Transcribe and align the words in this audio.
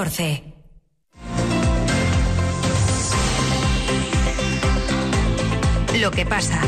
14. 0.00 0.42
Lo 6.00 6.10
que 6.10 6.24
pasa. 6.24 6.62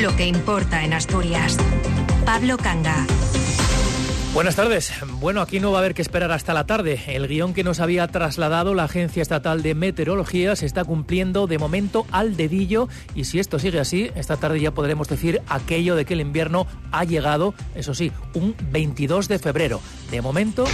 Lo 0.00 0.14
que 0.14 0.26
importa 0.26 0.84
en 0.84 0.92
Asturias. 0.92 1.56
Pablo 2.24 2.56
Canga. 2.56 3.04
Buenas 4.32 4.54
tardes. 4.54 4.92
Bueno, 5.18 5.40
aquí 5.40 5.58
no 5.58 5.72
va 5.72 5.78
a 5.78 5.80
haber 5.80 5.94
que 5.94 6.02
esperar 6.02 6.30
hasta 6.30 6.54
la 6.54 6.66
tarde. 6.66 7.02
El 7.08 7.26
guion 7.26 7.52
que 7.52 7.64
nos 7.64 7.80
había 7.80 8.06
trasladado 8.06 8.74
la 8.74 8.84
Agencia 8.84 9.22
Estatal 9.22 9.62
de 9.62 9.74
Meteorología 9.74 10.54
se 10.54 10.66
está 10.66 10.84
cumpliendo 10.84 11.48
de 11.48 11.58
momento 11.58 12.06
al 12.12 12.36
dedillo 12.36 12.88
y 13.16 13.24
si 13.24 13.40
esto 13.40 13.58
sigue 13.58 13.80
así, 13.80 14.12
esta 14.14 14.36
tarde 14.36 14.60
ya 14.60 14.70
podremos 14.70 15.08
decir 15.08 15.42
aquello 15.48 15.96
de 15.96 16.04
que 16.04 16.14
el 16.14 16.20
invierno 16.20 16.68
ha 16.92 17.02
llegado, 17.02 17.54
eso 17.74 17.92
sí, 17.92 18.12
un 18.34 18.54
22 18.70 19.26
de 19.26 19.40
febrero. 19.40 19.80
De 20.12 20.22
momento... 20.22 20.64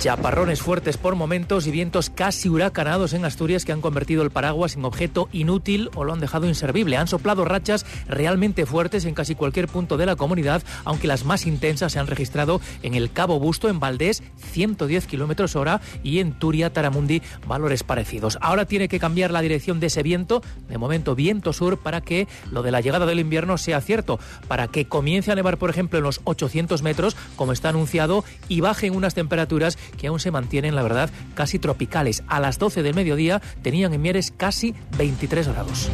Chaparrones 0.00 0.62
fuertes 0.62 0.96
por 0.96 1.14
momentos 1.14 1.66
y 1.66 1.70
vientos 1.70 2.08
casi 2.08 2.48
huracanados 2.48 3.12
en 3.12 3.26
Asturias 3.26 3.66
que 3.66 3.72
han 3.72 3.82
convertido 3.82 4.22
el 4.22 4.30
paraguas 4.30 4.74
en 4.74 4.86
objeto 4.86 5.28
inútil 5.30 5.90
o 5.94 6.04
lo 6.04 6.14
han 6.14 6.20
dejado 6.20 6.48
inservible. 6.48 6.96
Han 6.96 7.06
soplado 7.06 7.44
rachas 7.44 7.84
realmente 8.08 8.64
fuertes 8.64 9.04
en 9.04 9.12
casi 9.12 9.34
cualquier 9.34 9.68
punto 9.68 9.98
de 9.98 10.06
la 10.06 10.16
comunidad, 10.16 10.62
aunque 10.86 11.06
las 11.06 11.26
más 11.26 11.44
intensas 11.44 11.92
se 11.92 11.98
han 11.98 12.06
registrado 12.06 12.62
en 12.82 12.94
el 12.94 13.12
Cabo 13.12 13.38
Busto, 13.38 13.68
en 13.68 13.78
Valdés, 13.78 14.22
110 14.52 15.06
kilómetros 15.06 15.54
hora, 15.54 15.82
y 16.02 16.20
en 16.20 16.32
Turia, 16.32 16.72
Taramundi, 16.72 17.20
valores 17.46 17.82
parecidos. 17.82 18.38
Ahora 18.40 18.64
tiene 18.64 18.88
que 18.88 19.00
cambiar 19.00 19.30
la 19.30 19.42
dirección 19.42 19.80
de 19.80 19.88
ese 19.88 20.02
viento, 20.02 20.40
de 20.70 20.78
momento 20.78 21.14
viento 21.14 21.52
sur, 21.52 21.76
para 21.76 22.00
que 22.00 22.26
lo 22.50 22.62
de 22.62 22.70
la 22.70 22.80
llegada 22.80 23.04
del 23.04 23.20
invierno 23.20 23.58
sea 23.58 23.82
cierto, 23.82 24.18
para 24.48 24.68
que 24.68 24.86
comience 24.86 25.30
a 25.30 25.34
nevar, 25.34 25.58
por 25.58 25.68
ejemplo, 25.68 25.98
en 25.98 26.04
los 26.04 26.22
800 26.24 26.80
metros, 26.80 27.18
como 27.36 27.52
está 27.52 27.68
anunciado, 27.68 28.24
y 28.48 28.62
bajen 28.62 28.96
unas 28.96 29.12
temperaturas 29.12 29.76
que 29.92 30.08
aún 30.08 30.20
se 30.20 30.30
mantienen, 30.30 30.74
la 30.74 30.82
verdad, 30.82 31.10
casi 31.34 31.58
tropicales. 31.58 32.22
A 32.28 32.40
las 32.40 32.58
12 32.58 32.82
del 32.82 32.94
mediodía 32.94 33.40
tenían 33.62 33.92
en 33.92 34.02
Mieres 34.02 34.32
casi 34.36 34.74
23 34.96 35.48
grados. 35.48 35.90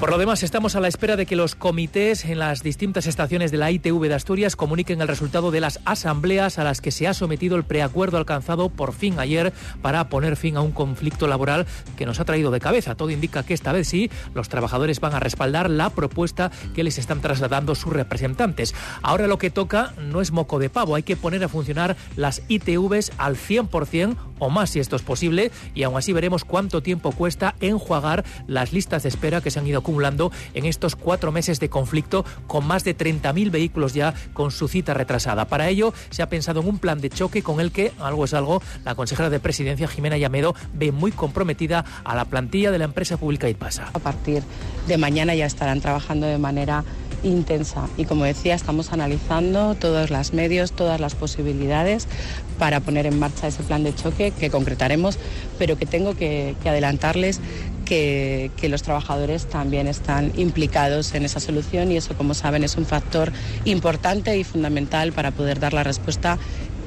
Por 0.00 0.10
lo 0.10 0.18
demás, 0.18 0.44
estamos 0.44 0.76
a 0.76 0.80
la 0.80 0.86
espera 0.86 1.16
de 1.16 1.26
que 1.26 1.34
los 1.34 1.56
comités 1.56 2.24
en 2.24 2.38
las 2.38 2.62
distintas 2.62 3.08
estaciones 3.08 3.50
de 3.50 3.58
la 3.58 3.72
ITV 3.72 4.06
de 4.06 4.14
Asturias 4.14 4.54
comuniquen 4.54 5.00
el 5.00 5.08
resultado 5.08 5.50
de 5.50 5.60
las 5.60 5.80
asambleas 5.86 6.60
a 6.60 6.64
las 6.64 6.80
que 6.80 6.92
se 6.92 7.08
ha 7.08 7.14
sometido 7.14 7.56
el 7.56 7.64
preacuerdo 7.64 8.16
alcanzado 8.16 8.68
por 8.68 8.92
fin 8.92 9.18
ayer 9.18 9.52
para 9.82 10.08
poner 10.08 10.36
fin 10.36 10.56
a 10.56 10.60
un 10.60 10.70
conflicto 10.70 11.26
laboral 11.26 11.66
que 11.96 12.06
nos 12.06 12.20
ha 12.20 12.24
traído 12.24 12.52
de 12.52 12.60
cabeza. 12.60 12.94
Todo 12.94 13.10
indica 13.10 13.42
que 13.42 13.54
esta 13.54 13.72
vez 13.72 13.88
sí, 13.88 14.08
los 14.34 14.48
trabajadores 14.48 15.00
van 15.00 15.14
a 15.14 15.20
respaldar 15.20 15.68
la 15.68 15.90
propuesta 15.90 16.52
que 16.76 16.84
les 16.84 16.98
están 16.98 17.20
trasladando 17.20 17.74
sus 17.74 17.92
representantes. 17.92 18.76
Ahora 19.02 19.26
lo 19.26 19.38
que 19.38 19.50
toca 19.50 19.94
no 19.98 20.20
es 20.20 20.30
moco 20.30 20.60
de 20.60 20.70
pavo, 20.70 20.94
hay 20.94 21.02
que 21.02 21.16
poner 21.16 21.42
a 21.42 21.48
funcionar 21.48 21.96
las 22.14 22.42
ITVs 22.46 23.10
al 23.18 23.34
100% 23.34 24.16
o 24.38 24.50
más 24.50 24.70
si 24.70 24.78
esto 24.78 24.94
es 24.94 25.02
posible 25.02 25.50
y 25.74 25.82
aún 25.82 25.96
así 25.96 26.12
veremos 26.12 26.44
cuánto 26.44 26.82
tiempo 26.82 27.10
cuesta 27.10 27.56
enjuagar 27.60 28.24
las 28.46 28.72
listas 28.72 29.02
de 29.02 29.08
espera 29.08 29.40
que 29.40 29.50
se 29.50 29.58
han 29.58 29.66
ido 29.66 29.82
acumulando 29.88 30.30
en 30.52 30.66
estos 30.66 30.96
cuatro 30.96 31.32
meses 31.32 31.60
de 31.60 31.70
conflicto 31.70 32.22
con 32.46 32.66
más 32.66 32.84
de 32.84 32.94
30.000 32.94 33.50
vehículos 33.50 33.94
ya 33.94 34.12
con 34.34 34.50
su 34.50 34.68
cita 34.68 34.92
retrasada. 34.92 35.46
Para 35.46 35.70
ello 35.70 35.94
se 36.10 36.22
ha 36.22 36.28
pensado 36.28 36.60
en 36.60 36.68
un 36.68 36.78
plan 36.78 37.00
de 37.00 37.08
choque 37.08 37.42
con 37.42 37.58
el 37.58 37.72
que, 37.72 37.92
algo 37.98 38.26
es 38.26 38.34
algo, 38.34 38.60
la 38.84 38.94
consejera 38.94 39.30
de 39.30 39.40
Presidencia 39.40 39.88
Jimena 39.88 40.18
Llamedo 40.18 40.54
ve 40.74 40.92
muy 40.92 41.10
comprometida 41.10 41.86
a 42.04 42.14
la 42.14 42.26
plantilla 42.26 42.70
de 42.70 42.78
la 42.78 42.84
empresa 42.84 43.16
pública 43.16 43.48
IPASA. 43.48 43.88
A 43.94 43.98
partir 43.98 44.42
de 44.86 44.98
mañana 44.98 45.34
ya 45.34 45.46
estarán 45.46 45.80
trabajando 45.80 46.26
de 46.26 46.36
manera 46.36 46.84
intensa 47.22 47.88
y 47.96 48.04
como 48.04 48.24
decía 48.24 48.54
estamos 48.54 48.92
analizando 48.92 49.74
todos 49.74 50.10
los 50.10 50.32
medios, 50.32 50.72
todas 50.72 51.00
las 51.00 51.14
posibilidades 51.14 52.06
para 52.58 52.80
poner 52.80 53.06
en 53.06 53.18
marcha 53.18 53.48
ese 53.48 53.62
plan 53.62 53.82
de 53.82 53.94
choque 53.94 54.32
que 54.32 54.50
concretaremos, 54.50 55.18
pero 55.58 55.76
que 55.76 55.86
tengo 55.86 56.14
que, 56.14 56.54
que 56.62 56.68
adelantarles 56.68 57.40
que, 57.88 58.68
los 58.68 58.82
trabajadores 58.82 59.46
también 59.46 59.88
están 59.88 60.30
implicados 60.36 61.14
en 61.14 61.24
esa 61.24 61.40
solución 61.40 61.90
y 61.90 61.96
eso, 61.96 62.14
como 62.14 62.34
saben, 62.34 62.62
es 62.62 62.76
un 62.76 62.84
factor 62.84 63.32
importante 63.64 64.36
y 64.36 64.44
fundamental 64.44 65.12
para 65.12 65.30
poder 65.30 65.58
dar 65.58 65.72
la 65.72 65.84
respuesta 65.84 66.38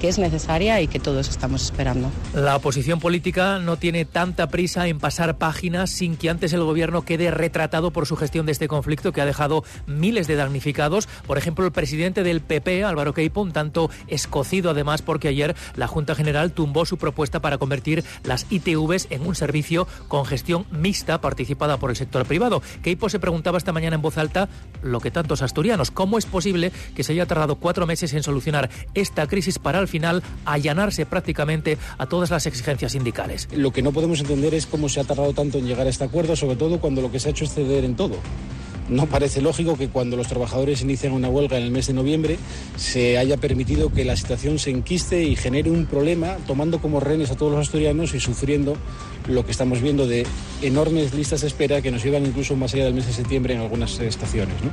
que 0.01 0.07
es 0.07 0.17
necesaria 0.17 0.81
y 0.81 0.87
que 0.87 0.99
todos 0.99 1.29
estamos 1.29 1.63
esperando. 1.63 2.09
La 2.33 2.55
oposición 2.55 2.99
política 2.99 3.59
no 3.59 3.77
tiene 3.77 4.03
tanta 4.03 4.47
prisa 4.47 4.87
en 4.87 4.97
pasar 4.97 5.37
páginas 5.37 5.91
sin 5.91 6.17
que 6.17 6.31
antes 6.31 6.53
el 6.53 6.63
gobierno 6.63 7.03
quede 7.03 7.29
retratado 7.29 7.91
por 7.91 8.07
su 8.07 8.15
gestión 8.15 8.47
de 8.47 8.51
este 8.51 8.67
conflicto 8.67 9.11
que 9.11 9.21
ha 9.21 9.27
dejado 9.27 9.63
miles 9.85 10.25
de 10.25 10.37
damnificados. 10.37 11.07
Por 11.27 11.37
ejemplo, 11.37 11.67
el 11.67 11.71
presidente 11.71 12.23
del 12.23 12.41
PP, 12.41 12.83
Álvaro 12.83 13.13
Queipo, 13.13 13.41
un 13.41 13.51
tanto 13.51 13.91
escocido 14.07 14.71
además 14.71 15.03
porque 15.03 15.27
ayer 15.27 15.55
la 15.75 15.85
Junta 15.85 16.15
General 16.15 16.51
tumbó 16.51 16.87
su 16.87 16.97
propuesta 16.97 17.39
para 17.39 17.59
convertir 17.59 18.03
las 18.23 18.47
ITVs 18.49 19.05
en 19.11 19.21
un 19.21 19.35
servicio 19.35 19.87
con 20.07 20.25
gestión 20.25 20.65
mixta 20.71 21.21
participada 21.21 21.77
por 21.77 21.91
el 21.91 21.95
sector 21.95 22.25
privado. 22.25 22.63
Queipo 22.81 23.07
se 23.07 23.19
preguntaba 23.19 23.59
esta 23.59 23.71
mañana 23.71 23.97
en 23.97 24.01
voz 24.01 24.17
alta 24.17 24.49
lo 24.81 24.99
que 24.99 25.11
tantos 25.11 25.43
asturianos, 25.43 25.91
¿cómo 25.91 26.17
es 26.17 26.25
posible 26.25 26.71
que 26.95 27.03
se 27.03 27.13
haya 27.13 27.27
tardado 27.27 27.57
cuatro 27.57 27.85
meses 27.85 28.13
en 28.15 28.23
solucionar 28.23 28.71
esta 28.95 29.27
crisis 29.27 29.59
para 29.59 29.77
al 29.77 29.90
final 29.91 30.23
allanarse 30.45 31.05
prácticamente 31.05 31.77
a 31.99 32.07
todas 32.07 32.31
las 32.31 32.47
exigencias 32.47 32.93
sindicales. 32.93 33.47
Lo 33.55 33.71
que 33.71 33.83
no 33.83 33.91
podemos 33.91 34.19
entender 34.21 34.55
es 34.55 34.65
cómo 34.65 34.89
se 34.89 34.99
ha 34.99 35.03
tardado 35.03 35.33
tanto 35.33 35.59
en 35.59 35.67
llegar 35.67 35.85
a 35.85 35.91
este 35.91 36.05
acuerdo, 36.05 36.35
sobre 36.35 36.55
todo 36.55 36.79
cuando 36.79 37.01
lo 37.01 37.11
que 37.11 37.19
se 37.19 37.27
ha 37.27 37.31
hecho 37.31 37.45
es 37.45 37.53
ceder 37.53 37.83
en 37.83 37.95
todo. 37.95 38.15
No 38.91 39.05
parece 39.05 39.41
lógico 39.41 39.77
que 39.77 39.87
cuando 39.87 40.17
los 40.17 40.27
trabajadores 40.27 40.81
inician 40.81 41.13
una 41.13 41.29
huelga 41.29 41.57
en 41.57 41.63
el 41.63 41.71
mes 41.71 41.87
de 41.87 41.93
noviembre 41.93 42.37
se 42.75 43.17
haya 43.17 43.37
permitido 43.37 43.89
que 43.89 44.03
la 44.03 44.17
situación 44.17 44.59
se 44.59 44.69
enquiste 44.69 45.23
y 45.23 45.37
genere 45.37 45.71
un 45.71 45.85
problema, 45.85 46.35
tomando 46.45 46.81
como 46.81 46.99
rehenes 46.99 47.31
a 47.31 47.37
todos 47.37 47.53
los 47.53 47.61
asturianos 47.61 48.13
y 48.13 48.19
sufriendo 48.19 48.75
lo 49.29 49.45
que 49.45 49.51
estamos 49.51 49.81
viendo 49.81 50.07
de 50.07 50.25
enormes 50.61 51.13
listas 51.13 51.39
de 51.39 51.47
espera 51.47 51.81
que 51.81 51.89
nos 51.89 52.03
llevan 52.03 52.25
incluso 52.25 52.57
más 52.57 52.73
allá 52.73 52.85
del 52.85 52.93
mes 52.93 53.07
de 53.07 53.13
septiembre 53.13 53.53
en 53.53 53.61
algunas 53.61 53.97
estaciones. 53.99 54.55
¿no? 54.61 54.71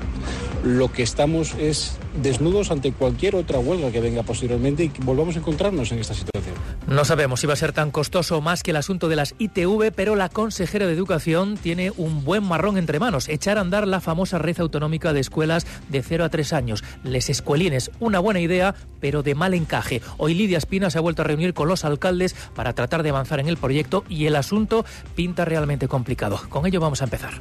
Lo 0.68 0.90
que 0.90 1.04
estamos 1.04 1.54
es 1.54 1.96
desnudos 2.22 2.70
ante 2.70 2.92
cualquier 2.92 3.36
otra 3.36 3.58
huelga 3.58 3.90
que 3.90 4.00
venga 4.00 4.22
posteriormente 4.22 4.84
y 4.84 4.88
que 4.88 5.02
volvamos 5.02 5.36
a 5.36 5.38
encontrarnos 5.38 5.90
en 5.92 5.98
esta 5.98 6.14
situación. 6.14 6.54
No 6.86 7.04
sabemos 7.04 7.40
si 7.40 7.46
va 7.46 7.52
a 7.52 7.56
ser 7.56 7.72
tan 7.72 7.90
costoso 7.90 8.40
más 8.40 8.62
que 8.62 8.70
el 8.70 8.76
asunto 8.76 9.08
de 9.08 9.16
las 9.16 9.34
ITV, 9.38 9.92
pero 9.94 10.16
la 10.16 10.28
consejera 10.28 10.86
de 10.86 10.94
Educación 10.94 11.56
tiene 11.56 11.92
un 11.96 12.24
buen 12.24 12.42
marrón 12.42 12.78
entre 12.78 12.98
manos, 12.98 13.28
echar 13.28 13.58
a 13.58 13.60
andar 13.60 13.86
la 13.86 14.00
famosa 14.00 14.38
red 14.38 14.58
autonómica 14.58 15.12
de 15.12 15.20
escuelas 15.20 15.66
de 15.88 16.02
0 16.02 16.24
a 16.24 16.28
3 16.28 16.52
años. 16.54 16.84
Les 17.04 17.28
escuelines, 17.28 17.90
una 18.00 18.20
buena 18.20 18.40
idea, 18.40 18.74
pero 19.00 19.22
de 19.22 19.34
mal 19.34 19.54
encaje. 19.54 20.00
Hoy 20.16 20.34
Lidia 20.34 20.58
Espina 20.58 20.90
se 20.90 20.98
ha 20.98 21.02
vuelto 21.02 21.22
a 21.22 21.26
reunir 21.26 21.54
con 21.54 21.68
los 21.68 21.84
alcaldes 21.84 22.34
para 22.54 22.72
tratar 22.72 23.02
de 23.02 23.10
avanzar 23.10 23.40
en 23.40 23.48
el 23.48 23.58
proyecto 23.58 24.04
y 24.08 24.26
el 24.26 24.36
asunto 24.36 24.84
pinta 25.14 25.44
realmente 25.44 25.88
complicado. 25.88 26.40
Con 26.48 26.66
ello 26.66 26.80
vamos 26.80 27.02
a 27.02 27.04
empezar. 27.04 27.34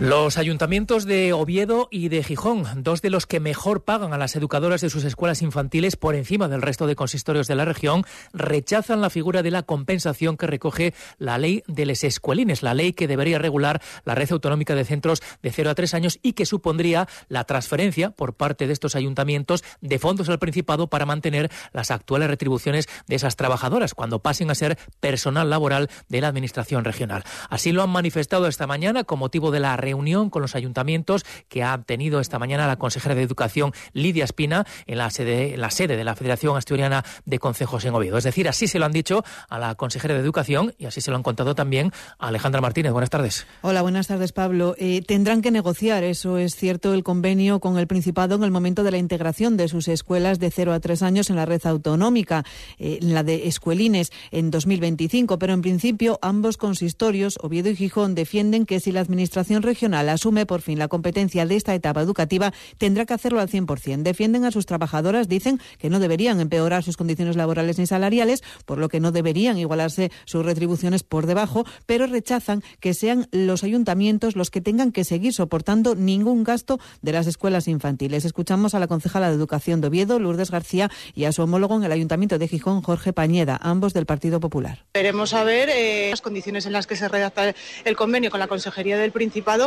Los 0.00 0.38
ayuntamientos 0.38 1.04
de 1.04 1.32
Oviedo 1.32 1.86
y 1.88 2.08
de 2.08 2.24
Gijón, 2.24 2.64
dos 2.82 3.00
de 3.00 3.10
los 3.10 3.26
que 3.26 3.38
mejor 3.38 3.84
pagan 3.84 4.12
a 4.12 4.18
las 4.18 4.34
educadoras 4.34 4.80
de 4.80 4.90
sus 4.90 5.04
escuelas 5.04 5.40
infantiles 5.40 5.94
por 5.94 6.16
encima 6.16 6.48
del 6.48 6.62
resto 6.62 6.88
de 6.88 6.96
consistorios 6.96 7.46
de 7.46 7.54
la 7.54 7.64
región, 7.64 8.04
rechazan 8.32 9.00
la 9.00 9.08
figura 9.08 9.44
de 9.44 9.52
la 9.52 9.62
compensación 9.62 10.36
que 10.36 10.48
recoge 10.48 10.94
la 11.18 11.38
ley 11.38 11.62
de 11.68 11.86
les 11.86 12.02
escuelines, 12.02 12.64
la 12.64 12.74
ley 12.74 12.92
que 12.92 13.06
debería 13.06 13.38
regular 13.38 13.80
la 14.04 14.16
red 14.16 14.32
autonómica 14.32 14.74
de 14.74 14.84
centros 14.84 15.22
de 15.42 15.52
0 15.52 15.70
a 15.70 15.74
3 15.76 15.94
años 15.94 16.18
y 16.22 16.32
que 16.32 16.44
supondría 16.44 17.06
la 17.28 17.44
transferencia 17.44 18.10
por 18.10 18.34
parte 18.34 18.66
de 18.66 18.72
estos 18.72 18.96
ayuntamientos 18.96 19.62
de 19.80 20.00
fondos 20.00 20.28
al 20.28 20.40
Principado 20.40 20.88
para 20.88 21.06
mantener 21.06 21.52
las 21.72 21.92
actuales 21.92 22.28
retribuciones 22.28 22.88
de 23.06 23.14
esas 23.14 23.36
trabajadoras 23.36 23.94
cuando 23.94 24.18
pasen 24.18 24.50
a 24.50 24.56
ser 24.56 24.76
personal 24.98 25.48
laboral 25.50 25.88
de 26.08 26.20
la 26.20 26.28
Administración 26.28 26.84
regional. 26.84 27.22
Así 27.48 27.70
lo 27.70 27.84
han 27.84 27.90
manifestado 27.90 28.48
esta 28.48 28.66
mañana 28.66 29.04
con 29.04 29.20
motivo 29.20 29.52
de 29.52 29.60
la 29.60 29.83
reunión 29.84 30.30
con 30.30 30.42
los 30.42 30.54
ayuntamientos 30.54 31.24
que 31.48 31.62
ha 31.62 31.82
tenido 31.82 32.20
esta 32.20 32.38
mañana 32.38 32.66
la 32.66 32.76
consejera 32.76 33.14
de 33.14 33.22
Educación 33.22 33.72
Lidia 33.92 34.24
Espina 34.24 34.66
en 34.86 34.98
la 34.98 35.10
sede, 35.10 35.54
en 35.54 35.60
la 35.60 35.70
sede 35.70 35.96
de 35.96 36.04
la 36.04 36.14
Federación 36.14 36.56
Asturiana 36.56 37.04
de 37.24 37.38
Concejos 37.38 37.84
en 37.84 37.94
Oviedo. 37.94 38.18
Es 38.18 38.24
decir, 38.24 38.48
así 38.48 38.66
se 38.66 38.78
lo 38.78 38.86
han 38.86 38.92
dicho 38.92 39.24
a 39.48 39.58
la 39.58 39.74
consejera 39.74 40.14
de 40.14 40.20
Educación 40.20 40.74
y 40.78 40.86
así 40.86 41.00
se 41.00 41.10
lo 41.10 41.16
han 41.16 41.22
contado 41.22 41.54
también 41.54 41.92
a 42.18 42.28
Alejandra 42.28 42.60
Martínez. 42.60 42.92
Buenas 42.92 43.10
tardes. 43.10 43.46
Hola, 43.62 43.82
buenas 43.82 44.06
tardes, 44.06 44.32
Pablo. 44.32 44.74
Eh, 44.78 45.02
tendrán 45.06 45.42
que 45.42 45.50
negociar, 45.50 46.04
eso 46.04 46.38
es 46.38 46.56
cierto, 46.56 46.94
el 46.94 47.04
convenio 47.04 47.60
con 47.60 47.78
el 47.78 47.86
Principado 47.86 48.34
en 48.36 48.44
el 48.44 48.50
momento 48.50 48.82
de 48.82 48.90
la 48.90 48.98
integración 48.98 49.56
de 49.56 49.68
sus 49.68 49.88
escuelas 49.88 50.38
de 50.38 50.50
0 50.50 50.72
a 50.72 50.80
3 50.80 51.02
años 51.02 51.30
en 51.30 51.36
la 51.36 51.46
red 51.46 51.60
autonómica, 51.64 52.44
eh, 52.78 52.98
la 53.00 53.22
de 53.22 53.46
escuelines 53.48 54.10
en 54.30 54.50
2025. 54.50 55.38
Pero 55.38 55.52
en 55.52 55.62
principio, 55.62 56.18
ambos 56.22 56.56
consistorios, 56.56 57.38
Oviedo 57.42 57.70
y 57.70 57.76
Gijón, 57.76 58.14
defienden 58.14 58.66
que 58.66 58.80
si 58.80 58.92
la 58.92 59.00
Administración 59.00 59.62
regional 59.74 60.08
asume 60.08 60.46
por 60.46 60.60
fin 60.60 60.78
la 60.78 60.86
competencia 60.86 61.46
de 61.46 61.56
esta 61.56 61.74
etapa 61.74 62.00
educativa, 62.00 62.52
tendrá 62.78 63.06
que 63.06 63.14
hacerlo 63.14 63.40
al 63.40 63.48
100%. 63.48 64.02
Defienden 64.02 64.44
a 64.44 64.52
sus 64.52 64.66
trabajadoras, 64.66 65.28
dicen 65.28 65.60
que 65.78 65.90
no 65.90 65.98
deberían 65.98 66.38
empeorar 66.38 66.84
sus 66.84 66.96
condiciones 66.96 67.34
laborales 67.34 67.76
ni 67.76 67.86
salariales, 67.88 68.44
por 68.66 68.78
lo 68.78 68.88
que 68.88 69.00
no 69.00 69.10
deberían 69.10 69.58
igualarse 69.58 70.12
sus 70.26 70.46
retribuciones 70.46 71.02
por 71.02 71.26
debajo, 71.26 71.64
pero 71.86 72.06
rechazan 72.06 72.62
que 72.78 72.94
sean 72.94 73.26
los 73.32 73.64
ayuntamientos 73.64 74.36
los 74.36 74.50
que 74.50 74.60
tengan 74.60 74.92
que 74.92 75.02
seguir 75.02 75.34
soportando 75.34 75.96
ningún 75.96 76.44
gasto 76.44 76.78
de 77.02 77.12
las 77.12 77.26
escuelas 77.26 77.66
infantiles. 77.66 78.24
Escuchamos 78.24 78.76
a 78.76 78.78
la 78.78 78.86
concejala 78.86 79.28
de 79.28 79.34
Educación 79.34 79.80
de 79.80 79.88
Oviedo, 79.88 80.20
Lourdes 80.20 80.52
García, 80.52 80.88
y 81.16 81.24
a 81.24 81.32
su 81.32 81.42
homólogo 81.42 81.76
en 81.76 81.82
el 81.82 81.90
Ayuntamiento 81.90 82.38
de 82.38 82.46
Gijón, 82.46 82.80
Jorge 82.82 83.12
Pañeda, 83.12 83.58
ambos 83.60 83.92
del 83.92 84.06
Partido 84.06 84.38
Popular. 84.38 84.84
Veremos 84.94 85.34
a 85.34 85.42
ver 85.42 85.68
eh, 85.68 86.10
las 86.10 86.20
condiciones 86.20 86.64
en 86.66 86.72
las 86.72 86.86
que 86.86 86.94
se 86.94 87.08
redacta 87.08 87.54
el 87.84 87.96
convenio 87.96 88.30
con 88.30 88.38
la 88.38 88.46
Consejería 88.46 88.96
del 88.98 89.10
Principado, 89.10 89.63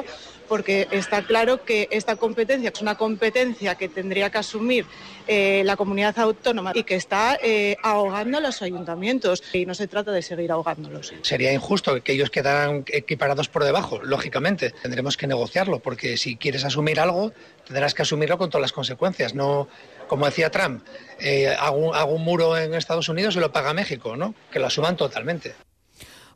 porque 0.47 0.87
está 0.91 1.23
claro 1.23 1.63
que 1.63 1.87
esta 1.91 2.15
competencia 2.15 2.71
es 2.73 2.81
una 2.81 2.95
competencia 2.95 3.75
que 3.75 3.89
tendría 3.89 4.29
que 4.29 4.37
asumir 4.37 4.85
eh, 5.27 5.61
la 5.65 5.75
comunidad 5.75 6.17
autónoma 6.19 6.71
y 6.73 6.83
que 6.83 6.95
está 6.95 7.37
eh, 7.41 7.75
ahogando 7.83 8.37
a 8.37 8.41
los 8.41 8.61
ayuntamientos. 8.61 9.43
Y 9.53 9.65
no 9.65 9.73
se 9.73 9.87
trata 9.87 10.11
de 10.11 10.21
seguir 10.21 10.51
ahogándolos. 10.51 11.13
Sería 11.21 11.53
injusto 11.53 12.01
que 12.03 12.13
ellos 12.13 12.29
quedaran 12.29 12.85
equiparados 12.87 13.49
por 13.49 13.63
debajo, 13.63 13.99
lógicamente. 14.03 14.71
Tendremos 14.81 15.17
que 15.17 15.27
negociarlo, 15.27 15.79
porque 15.79 16.17
si 16.17 16.37
quieres 16.37 16.63
asumir 16.63 16.99
algo, 16.99 17.33
tendrás 17.65 17.93
que 17.93 18.03
asumirlo 18.03 18.37
con 18.37 18.49
todas 18.49 18.61
las 18.61 18.71
consecuencias. 18.71 19.33
No, 19.33 19.67
como 20.07 20.25
decía 20.25 20.49
Trump, 20.49 20.83
eh, 21.19 21.55
hago, 21.59 21.93
hago, 21.93 22.13
un 22.13 22.23
muro 22.23 22.57
en 22.57 22.73
Estados 22.73 23.09
Unidos 23.09 23.35
y 23.35 23.39
lo 23.39 23.51
paga 23.51 23.73
México, 23.73 24.15
¿no? 24.15 24.33
Que 24.51 24.59
lo 24.59 24.67
asuman 24.67 24.95
totalmente. 24.95 25.55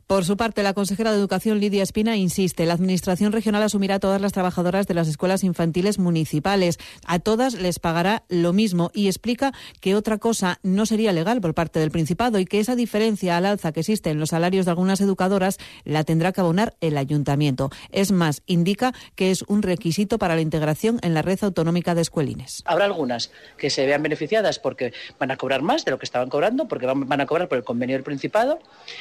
Por 0.06 0.24
su 0.24 0.36
parte, 0.36 0.62
la 0.62 0.74
consejera 0.74 1.10
de 1.10 1.18
Educación, 1.18 1.58
Lidia 1.60 1.82
Espina, 1.82 2.16
insiste, 2.16 2.66
la 2.66 2.74
Administración 2.74 3.32
regional 3.32 3.62
asumirá 3.62 3.94
a 3.94 4.00
todas 4.00 4.20
las 4.20 4.32
trabajadoras 4.32 4.86
de 4.86 4.94
las 4.94 5.08
escuelas 5.08 5.44
infantiles 5.44 5.98
municipales. 5.98 6.78
A 7.06 7.18
todas 7.18 7.54
les 7.54 7.78
pagará 7.78 8.24
lo 8.28 8.52
mismo 8.52 8.90
y 8.92 9.06
explica 9.06 9.52
que 9.80 9.94
otra 9.94 10.18
cosa 10.18 10.58
no 10.62 10.86
sería 10.86 11.12
legal 11.12 11.40
por 11.40 11.54
parte 11.54 11.78
del 11.80 11.90
Principado 11.90 12.38
y 12.38 12.44
que 12.44 12.60
esa 12.60 12.76
diferencia 12.76 13.36
al 13.36 13.46
alza 13.46 13.72
que 13.72 13.80
existe 13.80 14.10
en 14.10 14.18
los 14.18 14.30
salarios 14.30 14.66
de 14.66 14.70
algunas 14.72 15.00
educadoras 15.00 15.58
la 15.84 16.04
tendrá 16.04 16.32
que 16.32 16.40
abonar 16.40 16.74
el 16.80 16.96
ayuntamiento. 16.98 17.70
Es 17.90 18.12
más, 18.12 18.42
indica 18.46 18.92
que 19.14 19.30
es 19.30 19.42
un 19.42 19.62
requisito 19.62 20.18
para 20.18 20.34
la 20.34 20.40
integración 20.40 20.98
en 21.02 21.14
la 21.14 21.22
red 21.22 21.38
autonómica 21.42 21.94
de 21.94 22.02
escuelines. 22.02 22.62
Habrá 22.66 22.84
algunas 22.84 23.30
que 23.56 23.70
se 23.70 23.86
vean 23.86 24.02
beneficiadas 24.02 24.58
porque 24.58 24.92
van 25.18 25.30
a 25.30 25.36
cobrar 25.36 25.62
más 25.62 25.84
de 25.84 25.90
lo 25.90 25.98
que 25.98 26.04
estaban 26.04 26.28
cobrando, 26.28 26.68
porque 26.68 26.86
van 26.86 27.20
a 27.20 27.26
cobrar 27.26 27.48
por 27.48 27.58
el 27.58 27.64
convenio 27.64 27.96
del 27.96 28.02
Principado, 28.02 28.58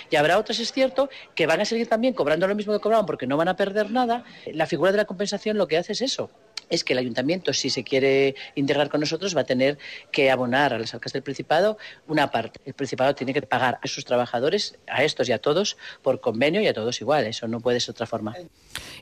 y 0.09 0.15
habrá 0.15 0.38
otras, 0.38 0.59
es 0.59 0.71
cierto, 0.71 0.90
que 1.35 1.47
van 1.47 1.61
a 1.61 1.65
seguir 1.65 1.88
también 1.88 2.13
cobrando 2.13 2.47
lo 2.47 2.55
mismo 2.55 2.73
que 2.73 2.79
cobraban 2.79 3.05
porque 3.05 3.27
no 3.27 3.38
van 3.38 3.47
a 3.47 3.55
perder 3.55 3.91
nada. 3.91 4.23
La 4.53 4.65
figura 4.65 4.91
de 4.91 4.97
la 4.97 5.05
compensación 5.05 5.57
lo 5.57 5.67
que 5.67 5.77
hace 5.77 5.93
es 5.93 6.01
eso, 6.01 6.29
es 6.71 6.83
que 6.83 6.94
el 6.94 7.00
ayuntamiento, 7.00 7.53
si 7.53 7.69
se 7.69 7.83
quiere 7.83 8.35
integrar 8.56 8.89
con 8.89 9.01
nosotros, 9.01 9.35
va 9.35 9.41
a 9.41 9.44
tener 9.44 9.77
que 10.12 10.31
abonar 10.31 10.73
a 10.73 10.79
las 10.79 10.94
arcas 10.95 11.13
del 11.13 11.21
Principado 11.21 11.77
una 12.07 12.31
parte. 12.31 12.59
El 12.65 12.73
Principado 12.73 13.13
tiene 13.13 13.33
que 13.33 13.44
pagar 13.44 13.79
a 13.83 13.88
sus 13.88 14.06
trabajadores, 14.06 14.79
a 14.88 15.03
estos 15.03 15.29
y 15.29 15.33
a 15.33 15.38
todos, 15.38 15.77
por 16.01 16.21
convenio 16.21 16.62
y 16.62 16.68
a 16.68 16.73
todos 16.73 17.00
igual. 17.01 17.27
Eso 17.27 17.47
no 17.47 17.59
puede 17.59 17.79
ser 17.79 17.91
otra 17.91 18.07
forma. 18.07 18.35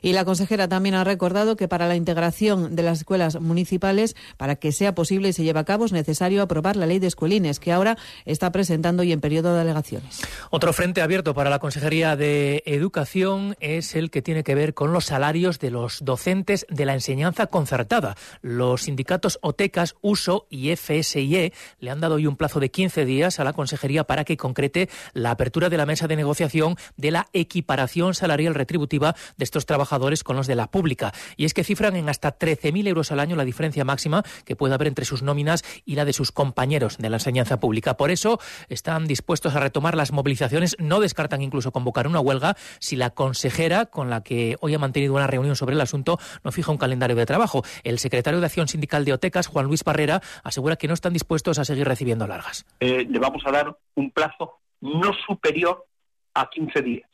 Y 0.02 0.12
la 0.12 0.24
consejera 0.24 0.68
también 0.68 0.94
ha 0.94 1.04
recordado 1.04 1.56
que 1.56 1.68
para 1.68 1.88
la 1.88 1.96
integración 1.96 2.74
de 2.74 2.82
las 2.82 2.98
escuelas 2.98 3.40
municipales, 3.40 4.16
para 4.36 4.56
que 4.56 4.72
sea 4.72 4.94
posible 4.94 5.28
y 5.28 5.32
se 5.32 5.44
lleve 5.44 5.60
a 5.60 5.64
cabo, 5.64 5.84
es 5.84 5.92
necesario 5.92 6.42
aprobar 6.42 6.76
la 6.76 6.86
ley 6.86 6.98
de 6.98 7.06
escuelines, 7.06 7.60
que 7.60 7.72
ahora 7.72 7.96
está 8.24 8.50
presentando 8.50 9.02
y 9.02 9.12
en 9.12 9.20
periodo 9.20 9.54
de 9.54 9.60
alegaciones. 9.60 10.22
Otro 10.50 10.72
frente 10.72 11.02
abierto 11.02 11.34
para 11.34 11.50
la 11.50 11.58
Consejería 11.58 12.16
de 12.16 12.62
Educación 12.66 13.56
es 13.60 13.94
el 13.94 14.10
que 14.10 14.22
tiene 14.22 14.42
que 14.42 14.54
ver 14.54 14.74
con 14.74 14.92
los 14.92 15.04
salarios 15.04 15.58
de 15.58 15.70
los 15.70 16.04
docentes 16.04 16.66
de 16.68 16.86
la 16.86 16.94
enseñanza 16.94 17.46
concertada. 17.60 18.16
Los 18.40 18.84
sindicatos 18.84 19.38
OTECAS, 19.42 19.94
USO 20.00 20.46
y 20.48 20.74
FSIE 20.74 21.52
le 21.78 21.90
han 21.90 22.00
dado 22.00 22.14
hoy 22.14 22.26
un 22.26 22.36
plazo 22.36 22.58
de 22.58 22.70
15 22.70 23.04
días 23.04 23.38
a 23.38 23.44
la 23.44 23.52
Consejería 23.52 24.04
para 24.04 24.24
que 24.24 24.38
concrete 24.38 24.88
la 25.12 25.30
apertura 25.30 25.68
de 25.68 25.76
la 25.76 25.84
mesa 25.84 26.08
de 26.08 26.16
negociación 26.16 26.76
de 26.96 27.10
la 27.10 27.28
equiparación 27.34 28.14
salarial 28.14 28.54
retributiva 28.54 29.14
de 29.36 29.44
estos 29.44 29.66
trabajadores 29.66 30.24
con 30.24 30.36
los 30.36 30.46
de 30.46 30.54
la 30.54 30.70
pública. 30.70 31.12
Y 31.36 31.44
es 31.44 31.52
que 31.52 31.62
cifran 31.62 31.96
en 31.96 32.08
hasta 32.08 32.38
13.000 32.38 32.88
euros 32.88 33.12
al 33.12 33.20
año 33.20 33.36
la 33.36 33.44
diferencia 33.44 33.84
máxima 33.84 34.24
que 34.46 34.56
puede 34.56 34.72
haber 34.72 34.88
entre 34.88 35.04
sus 35.04 35.22
nóminas 35.22 35.62
y 35.84 35.96
la 35.96 36.06
de 36.06 36.14
sus 36.14 36.32
compañeros 36.32 36.96
de 36.96 37.10
la 37.10 37.16
enseñanza 37.16 37.60
pública. 37.60 37.98
Por 37.98 38.10
eso 38.10 38.40
están 38.70 39.06
dispuestos 39.06 39.54
a 39.54 39.60
retomar 39.60 39.98
las 39.98 40.12
movilizaciones. 40.12 40.76
No 40.78 40.98
descartan 40.98 41.42
incluso 41.42 41.72
convocar 41.72 42.06
una 42.06 42.20
huelga 42.20 42.56
si 42.78 42.96
la 42.96 43.10
consejera, 43.10 43.84
con 43.84 44.08
la 44.08 44.22
que 44.22 44.56
hoy 44.60 44.74
ha 44.74 44.78
mantenido 44.78 45.12
una 45.12 45.26
reunión 45.26 45.56
sobre 45.56 45.74
el 45.74 45.80
asunto, 45.82 46.18
no 46.42 46.52
fija 46.52 46.72
un 46.72 46.78
calendario 46.78 47.16
de 47.16 47.26
trabajo. 47.26 47.39
El 47.84 47.98
secretario 47.98 48.40
de 48.40 48.46
Acción 48.46 48.68
Sindical 48.68 49.04
de 49.04 49.12
Otecas, 49.12 49.46
Juan 49.46 49.66
Luis 49.66 49.84
Parrera, 49.84 50.20
asegura 50.44 50.76
que 50.76 50.88
no 50.88 50.94
están 50.94 51.12
dispuestos 51.12 51.58
a 51.58 51.64
seguir 51.64 51.86
recibiendo 51.86 52.26
largas. 52.26 52.66
Eh, 52.80 53.06
le 53.08 53.18
vamos 53.18 53.42
a 53.46 53.50
dar 53.50 53.76
un 53.94 54.10
plazo 54.10 54.58
no 54.80 55.12
superior 55.26 55.86
a 56.34 56.48
15 56.48 56.82
días. 56.82 57.10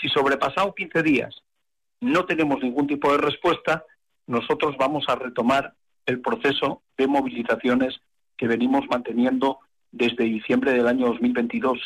Si 0.00 0.08
sobrepasado 0.08 0.74
15 0.74 1.02
días 1.02 1.42
no 2.00 2.26
tenemos 2.26 2.62
ningún 2.62 2.86
tipo 2.86 3.10
de 3.10 3.18
respuesta, 3.18 3.84
nosotros 4.26 4.76
vamos 4.78 5.04
a 5.08 5.14
retomar 5.14 5.74
el 6.06 6.20
proceso 6.20 6.82
de 6.98 7.06
movilizaciones 7.06 8.00
que 8.36 8.46
venimos 8.46 8.84
manteniendo 8.90 9.60
desde 9.90 10.24
diciembre 10.24 10.72
del 10.72 10.86
año 10.86 11.06
2022. 11.06 11.78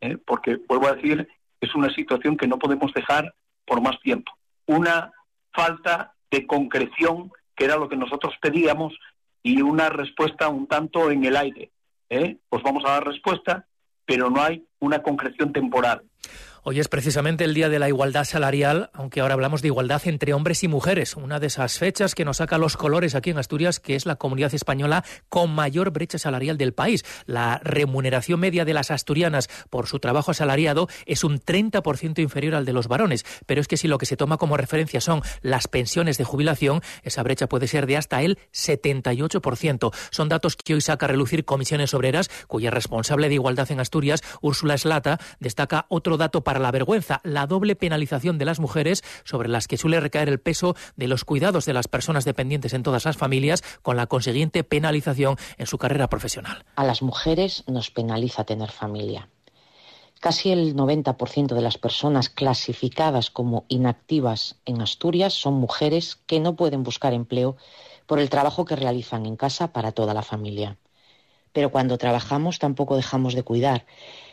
¿eh? 0.00 0.16
Porque, 0.26 0.56
vuelvo 0.68 0.88
a 0.88 0.94
decir, 0.94 1.28
es 1.60 1.74
una 1.74 1.92
situación 1.94 2.36
que 2.36 2.48
no 2.48 2.58
podemos 2.58 2.92
dejar 2.92 3.34
por 3.64 3.80
más 3.80 4.00
tiempo. 4.00 4.32
Una 4.66 5.12
falta 5.52 6.14
de 6.30 6.46
concreción, 6.46 7.32
que 7.54 7.64
era 7.64 7.76
lo 7.76 7.88
que 7.88 7.96
nosotros 7.96 8.34
pedíamos, 8.40 8.98
y 9.42 9.62
una 9.62 9.88
respuesta 9.88 10.48
un 10.48 10.66
tanto 10.66 11.10
en 11.10 11.24
el 11.24 11.36
aire. 11.36 11.70
¿eh? 12.10 12.36
Pues 12.48 12.62
vamos 12.62 12.84
a 12.84 12.92
dar 12.92 13.06
respuesta, 13.06 13.66
pero 14.04 14.30
no 14.30 14.42
hay 14.42 14.64
una 14.80 15.02
concreción 15.02 15.52
temporal. 15.52 16.02
Hoy 16.70 16.80
es 16.80 16.88
precisamente 16.88 17.44
el 17.44 17.54
Día 17.54 17.70
de 17.70 17.78
la 17.78 17.88
Igualdad 17.88 18.26
Salarial, 18.26 18.90
aunque 18.92 19.22
ahora 19.22 19.32
hablamos 19.32 19.62
de 19.62 19.68
igualdad 19.68 20.02
entre 20.04 20.34
hombres 20.34 20.62
y 20.64 20.68
mujeres, 20.68 21.16
una 21.16 21.40
de 21.40 21.46
esas 21.46 21.78
fechas 21.78 22.14
que 22.14 22.26
nos 22.26 22.36
saca 22.36 22.58
los 22.58 22.76
colores 22.76 23.14
aquí 23.14 23.30
en 23.30 23.38
Asturias, 23.38 23.80
que 23.80 23.94
es 23.94 24.04
la 24.04 24.16
comunidad 24.16 24.52
española 24.52 25.02
con 25.30 25.50
mayor 25.50 25.92
brecha 25.92 26.18
salarial 26.18 26.58
del 26.58 26.74
país. 26.74 27.06
La 27.24 27.58
remuneración 27.64 28.38
media 28.38 28.66
de 28.66 28.74
las 28.74 28.90
asturianas 28.90 29.48
por 29.70 29.86
su 29.86 29.98
trabajo 29.98 30.32
asalariado 30.32 30.88
es 31.06 31.24
un 31.24 31.40
30% 31.40 32.18
inferior 32.18 32.54
al 32.54 32.66
de 32.66 32.74
los 32.74 32.86
varones, 32.86 33.24
pero 33.46 33.62
es 33.62 33.66
que 33.66 33.78
si 33.78 33.88
lo 33.88 33.96
que 33.96 34.04
se 34.04 34.18
toma 34.18 34.36
como 34.36 34.58
referencia 34.58 35.00
son 35.00 35.22
las 35.40 35.68
pensiones 35.68 36.18
de 36.18 36.24
jubilación, 36.24 36.82
esa 37.02 37.22
brecha 37.22 37.48
puede 37.48 37.66
ser 37.66 37.86
de 37.86 37.96
hasta 37.96 38.20
el 38.20 38.38
78%. 38.52 39.94
Son 40.10 40.28
datos 40.28 40.54
que 40.54 40.74
hoy 40.74 40.82
saca 40.82 41.06
a 41.06 41.08
relucir 41.08 41.46
Comisiones 41.46 41.94
Obreras, 41.94 42.28
cuya 42.46 42.70
responsable 42.70 43.30
de 43.30 43.36
igualdad 43.36 43.72
en 43.72 43.80
Asturias, 43.80 44.20
Úrsula 44.42 44.74
Eslata, 44.74 45.18
destaca 45.40 45.86
otro 45.88 46.18
dato 46.18 46.44
para 46.44 46.57
la 46.58 46.70
vergüenza, 46.70 47.20
la 47.24 47.46
doble 47.46 47.76
penalización 47.76 48.38
de 48.38 48.44
las 48.44 48.60
mujeres 48.60 49.02
sobre 49.24 49.48
las 49.48 49.68
que 49.68 49.76
suele 49.76 50.00
recaer 50.00 50.28
el 50.28 50.40
peso 50.40 50.74
de 50.96 51.08
los 51.08 51.24
cuidados 51.24 51.64
de 51.64 51.72
las 51.72 51.88
personas 51.88 52.24
dependientes 52.24 52.72
en 52.74 52.82
todas 52.82 53.04
las 53.04 53.16
familias, 53.16 53.62
con 53.82 53.96
la 53.96 54.06
consiguiente 54.06 54.64
penalización 54.64 55.36
en 55.56 55.66
su 55.66 55.78
carrera 55.78 56.08
profesional. 56.08 56.64
A 56.76 56.84
las 56.84 57.02
mujeres 57.02 57.64
nos 57.66 57.90
penaliza 57.90 58.44
tener 58.44 58.70
familia. 58.70 59.28
Casi 60.20 60.50
el 60.50 60.74
90% 60.74 61.54
de 61.54 61.62
las 61.62 61.78
personas 61.78 62.28
clasificadas 62.28 63.30
como 63.30 63.64
inactivas 63.68 64.56
en 64.64 64.82
Asturias 64.82 65.32
son 65.32 65.54
mujeres 65.54 66.16
que 66.26 66.40
no 66.40 66.56
pueden 66.56 66.82
buscar 66.82 67.12
empleo 67.12 67.56
por 68.06 68.18
el 68.18 68.28
trabajo 68.28 68.64
que 68.64 68.74
realizan 68.74 69.26
en 69.26 69.36
casa 69.36 69.72
para 69.72 69.92
toda 69.92 70.14
la 70.14 70.22
familia. 70.22 70.76
Pero 71.52 71.70
cuando 71.70 71.98
trabajamos 71.98 72.58
tampoco 72.58 72.96
dejamos 72.96 73.34
de 73.34 73.44
cuidar 73.44 73.86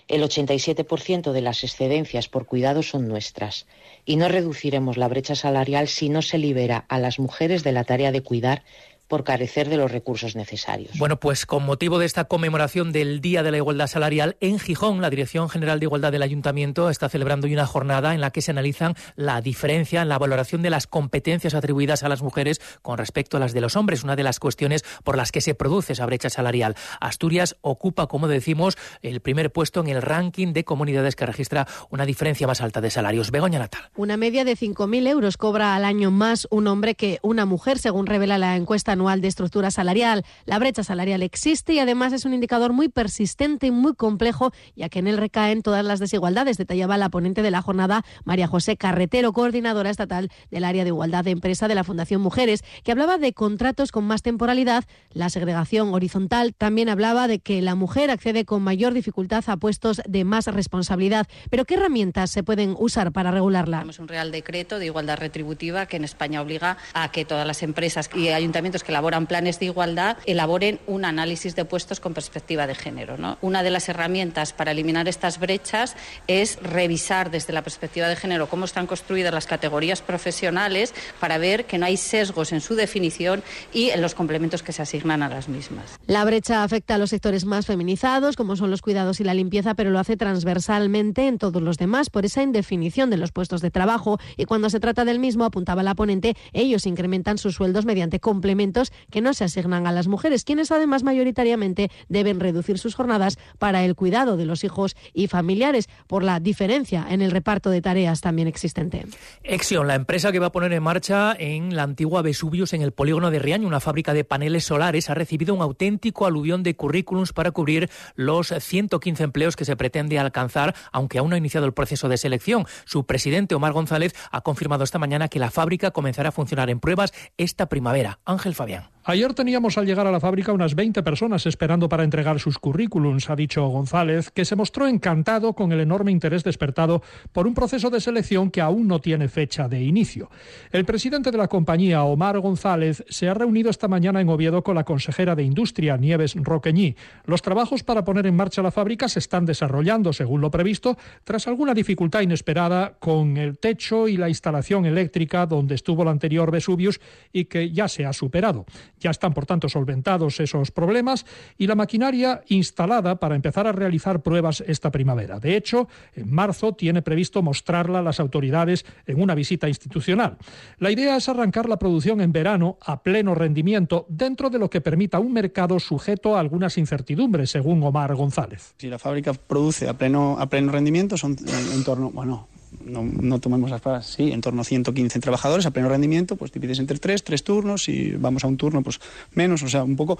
el 0.07 0.21
87% 0.24 1.31
de 1.31 1.41
las 1.41 1.63
excedencias 1.63 2.27
por 2.27 2.45
cuidado 2.45 2.83
son 2.83 3.07
nuestras 3.07 3.65
y 4.05 4.17
no 4.17 4.27
reduciremos 4.27 4.97
la 4.97 5.07
brecha 5.07 5.35
salarial 5.35 5.88
si 5.88 6.09
no 6.09 6.21
se 6.21 6.38
libera 6.38 6.85
a 6.89 7.00
las 7.00 7.19
mujeres 7.19 7.63
de 7.63 7.71
la 7.71 7.83
tarea 7.83 8.12
de 8.12 8.21
cuidar 8.21 8.63
por 9.07 9.24
carecer 9.24 9.69
de 9.69 9.77
los 9.77 9.91
recursos 9.91 10.35
necesarios. 10.35 10.97
Bueno, 10.97 11.19
pues 11.19 11.45
con 11.45 11.65
motivo 11.65 12.00
de 12.00 12.05
esta 12.05 12.25
conmemoración 12.25 12.91
del 12.91 13.21
Día 13.21 13.43
de 13.43 13.51
la 13.51 13.57
Igualdad 13.57 13.88
Salarial, 13.88 14.38
en 14.39 14.59
Gijón, 14.59 15.01
la 15.01 15.09
Dirección 15.09 15.50
General 15.50 15.79
de 15.79 15.85
Igualdad 15.85 16.12
del 16.12 16.24
Ayuntamiento 16.24 16.89
está 16.89 17.09
celebrando 17.09 17.47
una 17.47 17.65
jornada 17.65 18.13
en 18.13 18.21
la 18.21 18.31
que 18.31 18.41
se 18.41 18.51
analizan 18.51 18.95
la 19.15 19.41
diferencia 19.41 20.01
en 20.01 20.09
la 20.09 20.17
valoración 20.17 20.62
de 20.62 20.69
las 20.69 20.88
competencias 20.88 21.53
atribuidas 21.53 22.03
a 22.03 22.09
las 22.09 22.21
mujeres 22.21 22.59
con 22.81 22.97
respecto 22.97 23.38
a 23.38 23.39
las 23.39 23.53
de 23.53 23.62
los 23.62 23.75
hombres, 23.75 24.03
una 24.03 24.15
de 24.15 24.24
las 24.24 24.39
cuestiones 24.39 24.83
por 25.03 25.15
las 25.17 25.31
que 25.31 25.41
se 25.41 25.55
produce 25.55 25.93
esa 25.93 26.05
brecha 26.05 26.29
salarial. 26.29 26.75
Asturias 27.00 27.55
ocupa, 27.62 28.07
como 28.07 28.27
decimos, 28.27 28.77
el 29.01 29.21
primer 29.21 29.51
puesto 29.51 29.81
en 29.81 29.88
el 29.88 30.01
ranking 30.01 30.53
de 30.53 30.63
comunidades 30.63 31.15
que 31.15 31.25
registra 31.25 31.67
una 31.89 32.05
diferencia 32.05 32.47
más 32.47 32.62
alta 32.62 32.81
de 32.81 32.89
salarios. 32.89 33.31
Begoña 33.31 33.59
Natal. 33.59 33.89
Una 33.95 34.17
media 34.17 34.43
de 34.43 34.57
5.000 34.57 35.07
euros 35.07 35.38
cobra 35.38 35.75
al 35.75 35.85
año 35.85 36.12
más 36.12 36.47
un 36.50 36.67
hombre 36.67 36.95
que 36.95 37.19
una 37.21 37.45
mujer, 37.45 37.77
según 37.77 38.05
revela 38.07 38.38
la 38.38 38.55
encuesta 38.55 38.95
anual 38.96 39.22
de 39.22 39.28
estructura 39.28 39.72
salarial. 39.72 40.25
La 40.46 40.58
brecha 40.60 40.84
salarial 40.84 41.22
existe 41.22 41.74
y 41.74 41.80
además 41.80 42.14
es 42.14 42.25
un 42.25 42.34
indicador 42.34 42.74
muy 42.74 42.90
persistente 42.90 43.68
y 43.68 43.72
muy 43.72 43.94
complejo, 43.94 44.52
ya 44.75 44.90
que 44.90 45.00
en 45.00 45.08
él 45.08 45.18
recaen 45.18 45.62
todas 45.62 45.86
las 45.86 46.00
desigualdades, 46.00 46.58
detallaba 46.58 46.98
la 46.98 47.10
ponente 47.10 47.42
de 47.42 47.52
la 47.52 47.62
jornada, 47.62 48.04
María 48.24 48.48
José 48.48 48.78
Carretero, 48.78 49.34
coordinadora 49.34 49.90
estatal 49.90 50.32
del 50.50 50.64
área 50.64 50.84
de 50.84 50.90
igualdad 50.90 51.24
de 51.24 51.32
empresa 51.32 51.68
de 51.68 51.75
la 51.75 51.84
Fundación 51.84 52.22
Mujeres, 52.22 52.64
que 52.84 52.92
hablaba 52.92 53.18
de 53.18 53.34
contratos 53.34 53.92
con 53.92 54.06
más 54.06 54.22
temporalidad, 54.22 54.86
la 55.12 55.30
segregación 55.30 55.94
horizontal, 55.94 56.54
también 56.56 56.90
hablaba 56.90 57.28
de 57.28 57.40
que 57.40 57.62
la 57.62 57.75
mujer 57.75 58.12
accede 58.12 58.46
con 58.46 58.64
mayor 58.64 58.94
dificultad 58.94 59.44
a 59.48 59.58
puestos 59.58 60.02
de 60.08 60.24
más 60.24 60.48
responsabilidad. 60.48 61.28
Pero 61.50 61.66
¿qué 61.66 61.75
herramientas 61.75 62.32
se 62.32 62.44
pueden 62.44 62.75
usar 62.80 63.12
para 63.12 63.32
regularla? 63.32 63.78
Tenemos 63.78 64.00
un 64.00 64.08
Real 64.08 64.32
Decreto 64.32 64.80
de 64.80 64.86
Igualdad 64.86 65.18
Retributiva 65.18 65.86
que 65.86 65.98
en 65.98 66.04
España 66.06 66.42
obliga 66.42 66.78
a 66.94 67.12
que 67.12 67.25
todas 67.25 67.46
las 67.46 67.64
empresas 67.64 68.10
y 68.16 68.30
ayuntamientos 68.30 68.84
que 68.86 68.92
elaboran 68.92 69.27
planes 69.27 69.60
de 69.60 69.65
igualdad 69.65 70.18
elaboren 70.25 70.80
un 70.88 71.04
análisis 71.04 71.56
de 71.56 71.65
puestos 71.65 72.00
con 72.00 72.13
perspectiva 72.13 72.68
de 72.68 72.75
género. 72.75 73.18
¿no? 73.18 73.38
Una 73.42 73.63
de 73.63 73.72
las 73.72 73.89
herramientas 73.89 74.54
para 74.54 74.72
eliminar 74.72 75.08
estas 75.08 75.39
brechas 75.39 75.96
es 76.27 76.58
revisar 76.62 77.32
desde 77.32 77.54
la 77.54 77.63
perspectiva 77.63 78.08
de 78.08 78.15
género 78.15 78.48
cómo 78.48 78.65
están 78.65 78.88
construidas 78.88 79.34
las 79.34 79.48
categorías 79.48 80.01
profesionales 80.01 80.94
para 81.20 81.38
ver 81.38 81.65
que 81.65 81.77
no 81.77 81.86
hay 81.86 81.98
sesgos 81.98 82.54
en 82.54 82.62
su 82.62 82.75
definición 82.75 83.44
y 83.74 83.89
en 83.89 84.01
los 84.01 84.15
complementos 84.15 84.63
que 84.63 84.72
se 84.72 84.82
asignan 84.82 85.24
a 85.24 85.30
las 85.30 85.50
mismas. 85.50 86.00
La 86.06 86.24
brecha 86.24 86.63
afecta 86.63 86.96
a 86.96 86.98
los 86.98 87.10
sectores 87.10 87.46
más 87.46 87.65
feminizados, 87.65 88.36
como 88.36 88.56
son 88.56 88.72
los 88.72 88.82
cuidados 88.82 89.20
y 89.20 89.24
la 89.24 89.34
limpieza, 89.34 89.74
pero 89.74 89.89
lo 89.89 90.00
hace 90.00 90.18
transversalmente 90.18 91.27
en 91.27 91.38
todos 91.38 91.62
los 91.62 91.77
demás 91.77 92.10
por 92.10 92.25
esa 92.25 92.44
indefinición 92.44 93.10
de 93.10 93.18
los 93.18 93.32
puestos 93.32 93.62
de 93.62 93.72
trabajo. 93.72 94.20
Y 94.38 94.46
cuando 94.46 94.70
se 94.70 94.80
trata 94.80 95.06
del 95.06 95.20
mismo, 95.20 95.46
apuntaba 95.46 95.84
la 95.84 95.96
ponente, 95.96 96.36
ellos 96.54 96.86
incrementan 96.86 97.38
sus 97.38 97.56
sueldos 97.56 97.86
mediante 97.86 98.20
complementos 98.20 98.75
que 99.10 99.22
no 99.22 99.34
se 99.34 99.44
asignan 99.44 99.88
a 99.88 99.91
las 99.91 100.08
mujeres, 100.08 100.44
quienes 100.44 100.72
además 100.72 101.03
mayoritariamente 101.03 101.89
deben 102.10 102.39
reducir 102.39 102.77
sus 102.77 102.96
jornadas 102.96 103.38
para 103.58 103.84
el 103.84 103.96
cuidado 103.96 104.38
de 104.38 104.46
los 104.46 104.63
hijos 104.63 104.96
y 105.13 105.27
familiares, 105.27 105.88
por 106.08 106.24
la 106.24 106.39
diferencia 106.39 107.05
en 107.10 107.22
el 107.22 107.32
reparto 107.32 107.70
de 107.70 107.82
tareas 107.82 108.22
también 108.22 108.48
existente. 108.48 109.05
Exion, 109.44 109.88
la 109.88 109.96
empresa 109.96 110.32
que 110.32 110.39
va 110.39 110.48
a 110.48 110.51
poner 110.51 110.74
en 110.74 110.84
marcha 110.84 111.36
en 111.38 111.75
la 111.75 111.84
antigua 111.84 112.22
Vesuvius 112.22 112.74
en 112.74 112.82
el 112.82 112.91
polígono 112.91 113.32
de 113.32 113.39
Riaño, 113.39 113.67
una 113.67 113.79
fábrica 113.79 114.13
de 114.13 114.24
paneles 114.24 114.65
solares, 114.65 115.10
ha 115.10 115.13
recibido 115.13 115.53
un 115.53 115.62
auténtico 115.62 116.25
aluvión 116.25 116.63
de 116.63 116.75
currículums 116.75 117.34
para 117.34 117.51
cubrir 117.51 117.89
los 118.15 118.53
115 118.58 119.24
empleos 119.24 119.55
que 119.55 119.65
se 119.65 119.75
pretende 119.75 120.20
alcanzar, 120.20 120.75
aunque 120.91 121.20
aún 121.20 121.29
no 121.29 121.36
ha 121.36 121.39
iniciado 121.39 121.65
el 121.65 121.74
proceso 121.74 122.10
de 122.10 122.17
selección. 122.17 122.65
Su 122.86 123.05
presidente, 123.05 123.55
Omar 123.55 123.74
González, 123.74 124.13
ha 124.32 124.41
confirmado 124.41 124.84
esta 124.84 125.00
mañana 125.00 125.27
que 125.27 125.39
la 125.39 125.51
fábrica 125.51 125.91
comenzará 125.91 126.29
a 126.29 126.32
funcionar 126.32 126.70
en 126.70 126.79
pruebas 126.79 127.13
esta 127.38 127.67
primavera. 127.67 128.20
Ángel 128.25 128.55
Fabián. 128.55 128.64
Fabián. 128.65 128.95
Ayer 129.07 129.35
teníamos 129.35 129.77
al 129.77 129.85
llegar 129.85 130.07
a 130.07 130.12
la 130.12 130.19
fábrica 130.19 130.51
unas 130.51 130.74
20 130.74 131.03
personas 131.03 131.45
esperando 131.45 131.88
para 131.88 132.03
entregar 132.03 132.39
sus 132.39 132.57
currículums, 132.57 133.29
ha 133.29 133.35
dicho 133.35 133.63
González, 133.67 134.31
que 134.31 134.45
se 134.45 134.55
mostró 134.55 134.88
encantado 134.88 135.53
con 135.53 135.71
el 135.71 135.79
enorme 135.79 136.12
interés 136.12 136.43
despertado 136.43 137.03
por 137.31 137.45
un 137.45 137.53
proceso 137.53 137.91
de 137.91 138.01
selección 138.01 138.50
que 138.50 138.62
aún 138.62 138.88
no 138.88 139.01
tiene 139.01 139.27
fecha 139.27 139.67
de 139.67 139.83
inicio. 139.83 140.31
El 140.71 140.85
presidente 140.85 141.29
de 141.29 141.38
la 141.38 141.47
compañía, 141.47 142.03
Omar 142.03 142.39
González, 142.39 143.05
se 143.07 143.29
ha 143.29 143.35
reunido 143.35 143.69
esta 143.69 143.88
mañana 143.88 144.21
en 144.21 144.29
Oviedo 144.29 144.63
con 144.63 144.74
la 144.74 144.85
consejera 144.85 145.35
de 145.35 145.43
Industria, 145.43 145.97
Nieves 145.97 146.33
Roqueñí. 146.33 146.95
Los 147.25 147.43
trabajos 147.43 147.83
para 147.83 148.03
poner 148.03 148.25
en 148.25 148.35
marcha 148.35 148.63
la 148.63 148.71
fábrica 148.71 149.07
se 149.07 149.19
están 149.19 149.45
desarrollando 149.45 150.13
según 150.13 150.41
lo 150.41 150.50
previsto, 150.50 150.97
tras 151.24 151.47
alguna 151.47 151.75
dificultad 151.75 152.21
inesperada 152.21 152.95
con 152.97 153.38
el 153.38 153.59
techo 153.59 154.07
y 154.07 154.17
la 154.17 154.29
instalación 154.29 154.88
eléctrica 154.88 155.45
donde 155.45 155.75
estuvo 155.75 156.03
la 156.03 156.09
anterior 156.09 156.50
Vesuvius 156.50 157.00
y 157.31 157.45
que 157.45 157.69
ya 157.69 157.88
se 157.88 158.03
ha 158.03 158.12
superado. 158.12 158.65
Ya 159.05 159.12
están, 159.12 159.35
por 159.35 159.45
tanto, 159.45 159.69
solventados 159.69 160.39
esos 160.39 160.71
problemas 160.71 161.27
y 161.59 161.67
la 161.67 161.75
maquinaria 161.75 162.41
instalada 162.47 163.19
para 163.19 163.35
empezar 163.35 163.67
a 163.67 163.71
realizar 163.71 164.24
pruebas 164.24 164.63
esta 164.65 164.89
primavera. 164.89 165.39
De 165.39 165.55
hecho, 165.55 165.88
en 166.15 166.33
marzo 166.33 166.74
tiene 166.74 167.03
previsto 167.03 167.43
mostrarla 167.43 168.00
a 168.00 168.01
las 168.01 168.19
autoridades 168.19 168.83
en 169.05 169.21
una 169.21 169.35
visita 169.35 169.67
institucional. 169.67 170.38
La 170.79 170.89
idea 170.89 171.17
es 171.17 171.29
arrancar 171.29 171.69
la 171.69 171.77
producción 171.77 172.19
en 172.19 172.31
verano 172.31 172.79
a 172.81 173.03
pleno 173.03 173.35
rendimiento 173.35 174.07
dentro 174.09 174.50
de 174.50 174.57
lo 174.57 174.71
que 174.71 174.81
permita 174.81 175.19
un 175.19 175.33
mercado 175.33 175.79
sujeto 175.79 176.35
a 176.35 176.39
algunas 176.39 176.75
incertidumbres, 176.79 177.51
según 177.51 177.83
Omar 177.83 178.15
González. 178.15 178.74
Si 178.79 178.88
la 178.88 178.97
fábrica 178.97 179.33
produce 179.33 179.88
a 179.88 179.93
pleno, 179.93 180.38
a 180.39 180.50
pleno 180.50 180.71
rendimiento, 180.71 181.15
son 181.15 181.35
en 181.75 181.83
torno, 181.83 182.09
bueno, 182.09 182.47
no, 182.84 183.03
no 183.03 183.39
tomemos 183.39 183.70
las 183.70 183.82
palabras, 183.82 184.08
sí, 184.08 184.32
en 184.32 184.41
torno 184.41 184.62
a 184.62 184.65
115 184.65 185.20
trabajadores 185.20 185.65
a 185.65 185.72
pleno 185.72 185.89
rendimiento, 185.89 186.36
pues 186.36 186.51
divides 186.51 186.79
entre 186.79 186.98
tres, 187.00 187.24
tres 187.24 187.44
turnos 187.44 187.88
y 187.89 188.12
vamos 188.12 188.44
a 188.44 188.48
un 188.48 188.58
turno, 188.58 188.84
pues 188.84 189.00
menos, 189.34 189.63
o 189.63 189.70
sea, 189.70 189.84
un 189.84 189.96
poco 189.96 190.20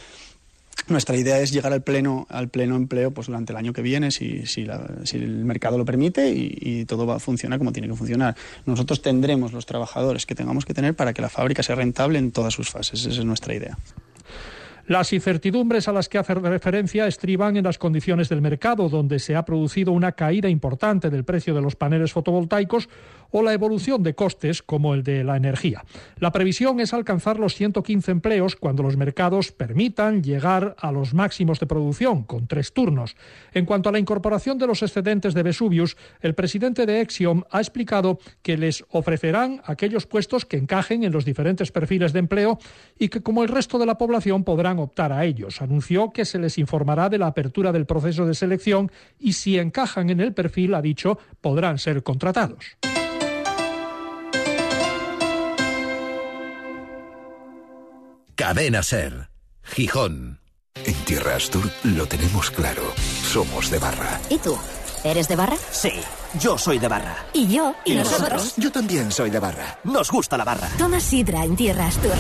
nuestra 0.88 1.18
idea 1.18 1.40
es 1.40 1.52
llegar 1.52 1.74
al 1.74 1.82
pleno, 1.82 2.28
al 2.30 2.50
pleno 2.50 2.76
empleo 2.76 3.12
pues 3.12 3.28
durante 3.28 3.54
el 3.54 3.58
año 3.58 3.74
que 3.74 3.82
viene, 3.82 4.12
si, 4.12 4.46
si, 4.46 4.68
si 5.04 5.18
el 5.18 5.46
mercado 5.46 5.78
lo 5.78 5.86
permite 5.86 6.30
y, 6.32 6.58
y, 6.62 6.86
todo 6.86 7.08
va 7.08 7.16
a 7.16 7.20
funcionar 7.20 7.58
como 7.58 7.72
tiene 7.72 7.88
que 7.88 7.96
funcionar. 7.96 8.36
Nosotros 8.66 9.02
tendremos 9.02 9.52
los 9.52 9.66
trabajadores 9.66 10.26
que 10.26 10.36
tengamos 10.36 10.66
que 10.66 10.74
tener 10.74 10.96
para 10.96 11.14
que 11.14 11.22
la 11.22 11.30
fábrica 11.30 11.64
sea 11.64 11.76
rentable 11.76 12.20
en 12.20 12.32
todas 12.32 12.54
sus 12.54 12.70
fases. 12.70 13.06
Esa 13.06 13.20
es 13.20 13.26
nuestra 13.26 13.56
idea. 13.56 13.78
Las 14.88 15.14
incertidumbres 15.14 15.88
a 15.88 15.94
las 15.94 16.10
que 16.10 16.20
hace 16.20 16.36
referencia 16.36 17.08
estriban 17.08 17.58
en 17.58 17.64
las 17.64 17.80
condiciones 17.80 18.30
del 18.30 18.42
mercado, 18.42 18.88
donde 18.88 19.18
se 19.18 19.36
ha 19.36 19.44
producido 19.44 19.92
una 19.92 20.12
caída 20.12 20.48
importante 20.48 21.10
del 21.10 21.24
precio 21.24 21.56
de 21.56 21.62
los 21.62 21.76
paneles 21.76 22.14
fotovoltaicos 22.14 22.88
o 23.32 23.42
la 23.42 23.54
evolución 23.54 24.04
de 24.04 24.16
costes 24.16 24.62
como 24.62 24.94
el 24.94 25.04
de 25.04 25.24
la 25.24 25.38
energía. 25.38 25.84
La 26.20 26.32
previsión 26.32 26.80
es 26.80 26.94
alcanzar 26.94 27.40
los 27.40 27.56
115 27.56 28.12
empleos 28.12 28.56
cuando 28.56 28.84
los 28.84 28.98
mercados 28.98 29.52
permitan 29.52 30.24
llegar 30.24 30.76
a 30.80 30.92
los 30.92 31.14
máximos 31.14 31.60
de 31.60 31.68
producción, 31.68 32.24
con 32.24 32.48
tres 32.48 32.74
turnos. 32.74 33.16
En 33.54 33.66
cuanto 33.66 33.90
a 33.90 33.92
la 33.92 34.00
incorporación 34.00 34.58
de 34.58 34.68
los 34.68 34.82
excedentes 34.84 35.34
de 35.34 35.44
Vesuvius, 35.44 35.98
el 36.22 36.36
presidente 36.36 36.86
de 36.86 37.02
Exiom 37.02 37.44
ha 37.52 37.60
explicado 37.60 38.20
que 38.42 38.58
les 38.58 38.84
ofrecerán 38.90 39.62
aquellos 39.66 40.06
puestos 40.06 40.46
que 40.46 40.58
encajen 40.58 41.04
en 41.04 41.12
los 41.12 41.26
diferentes 41.26 41.72
perfiles 41.72 42.14
de 42.14 42.20
empleo 42.20 42.60
y 42.98 43.10
que, 43.10 43.22
como 43.22 43.44
el 43.44 43.50
resto 43.50 43.78
de 43.78 43.86
la 43.86 43.98
población, 43.98 44.44
podrán 44.44 44.80
optar 44.80 45.12
a 45.12 45.26
ellos. 45.26 45.62
Anunció 45.62 46.12
que 46.12 46.26
se 46.26 46.40
les 46.40 46.58
informará 46.58 47.10
de 47.10 47.18
la 47.18 47.28
apertura 47.28 47.72
del 47.72 47.86
proceso 47.86 48.26
de 48.26 48.34
selección 48.34 48.92
y, 49.20 49.34
si 49.34 49.58
encajan 49.58 50.10
en 50.10 50.20
el 50.20 50.34
perfil, 50.34 50.74
ha 50.74 50.82
dicho, 50.82 51.18
podrán 51.42 51.78
ser 51.78 52.04
contratados. 52.04 52.78
Cadena 58.36 58.84
Ser, 58.84 59.30
Gijón. 59.64 60.42
En 60.84 60.94
Tierra 61.06 61.36
Astur 61.38 61.72
lo 61.84 62.06
tenemos 62.06 62.52
claro. 62.52 62.84
Somos 63.24 63.72
de 63.72 63.80
barra. 63.80 64.20
¿Y 64.30 64.38
tú? 64.40 64.58
¿Eres 65.06 65.30
de 65.30 65.38
barra? 65.38 65.56
Sí, 65.72 65.92
yo 66.38 66.58
soy 66.58 66.78
de 66.78 66.90
barra. 66.90 67.16
¿Y 67.32 67.48
yo? 67.48 67.74
¿Y, 67.86 67.94
¿Y 67.94 67.96
nosotros? 67.96 68.30
nosotros? 68.32 68.54
Yo 68.58 68.72
también 68.74 69.10
soy 69.14 69.30
de 69.30 69.40
barra. 69.40 69.80
Nos 69.86 70.12
gusta 70.12 70.38
la 70.38 70.44
barra. 70.44 70.68
Toma 70.78 71.00
sidra 71.00 71.46
en 71.46 71.56
Tierra 71.56 71.88
Astur. 71.88 72.12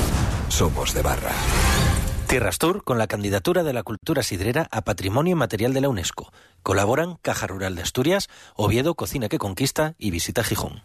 Somos 0.47 0.93
de 0.93 1.01
barra. 1.01 1.31
Tierra 2.27 2.47
Astur 2.47 2.85
con 2.85 2.97
la 2.97 3.07
candidatura 3.07 3.63
de 3.63 3.73
la 3.73 3.83
cultura 3.83 4.23
sidrera 4.23 4.69
a 4.71 4.83
Patrimonio 4.83 5.35
Material 5.35 5.73
de 5.73 5.81
la 5.81 5.89
UNESCO. 5.89 6.31
Colaboran 6.63 7.17
Caja 7.21 7.45
Rural 7.45 7.75
de 7.75 7.81
Asturias, 7.81 8.29
Oviedo 8.55 8.95
Cocina 8.95 9.27
que 9.27 9.37
Conquista 9.37 9.95
y 9.97 10.11
Visita 10.11 10.45
Gijón. 10.45 10.81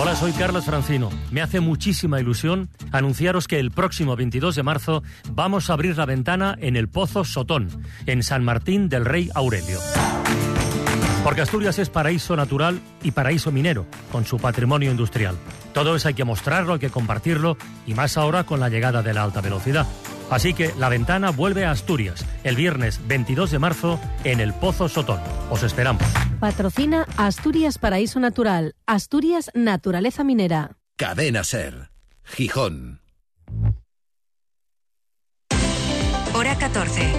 Hola, 0.00 0.16
soy 0.16 0.32
Carlos 0.32 0.64
Francino. 0.64 1.10
Me 1.30 1.42
hace 1.42 1.60
muchísima 1.60 2.18
ilusión 2.20 2.68
anunciaros 2.90 3.46
que 3.46 3.60
el 3.60 3.70
próximo 3.70 4.16
22 4.16 4.56
de 4.56 4.62
marzo 4.62 5.02
vamos 5.30 5.68
a 5.68 5.74
abrir 5.74 5.96
la 5.96 6.06
ventana 6.06 6.56
en 6.60 6.76
el 6.76 6.88
Pozo 6.88 7.24
Sotón, 7.24 7.68
en 8.06 8.22
San 8.22 8.42
Martín 8.42 8.88
del 8.88 9.04
Rey 9.04 9.30
Aurelio. 9.34 9.78
Porque 11.22 11.42
Asturias 11.42 11.78
es 11.78 11.88
paraíso 11.88 12.34
natural 12.34 12.80
y 13.02 13.12
paraíso 13.12 13.52
minero, 13.52 13.86
con 14.10 14.24
su 14.24 14.38
patrimonio 14.38 14.90
industrial. 14.90 15.36
Todo 15.72 15.94
eso 15.94 16.08
hay 16.08 16.14
que 16.14 16.24
mostrarlo, 16.24 16.74
hay 16.74 16.80
que 16.80 16.90
compartirlo, 16.90 17.56
y 17.86 17.94
más 17.94 18.16
ahora 18.16 18.44
con 18.44 18.58
la 18.58 18.68
llegada 18.68 19.02
de 19.02 19.14
la 19.14 19.22
alta 19.22 19.40
velocidad. 19.40 19.86
Así 20.32 20.54
que 20.54 20.72
la 20.78 20.88
ventana 20.88 21.30
vuelve 21.30 21.66
a 21.66 21.70
Asturias 21.70 22.24
el 22.42 22.56
viernes 22.56 23.00
22 23.06 23.50
de 23.50 23.58
marzo 23.58 24.00
en 24.24 24.40
el 24.40 24.54
Pozo 24.54 24.88
Sotón. 24.88 25.20
Os 25.50 25.62
esperamos. 25.62 26.02
Patrocina 26.40 27.06
Asturias 27.18 27.76
Paraíso 27.76 28.18
Natural, 28.18 28.74
Asturias 28.86 29.50
Naturaleza 29.54 30.24
Minera. 30.24 30.78
Cadena 30.96 31.44
Ser, 31.44 31.90
Gijón. 32.24 33.02
Hora 36.34 36.56
14. 36.56 37.12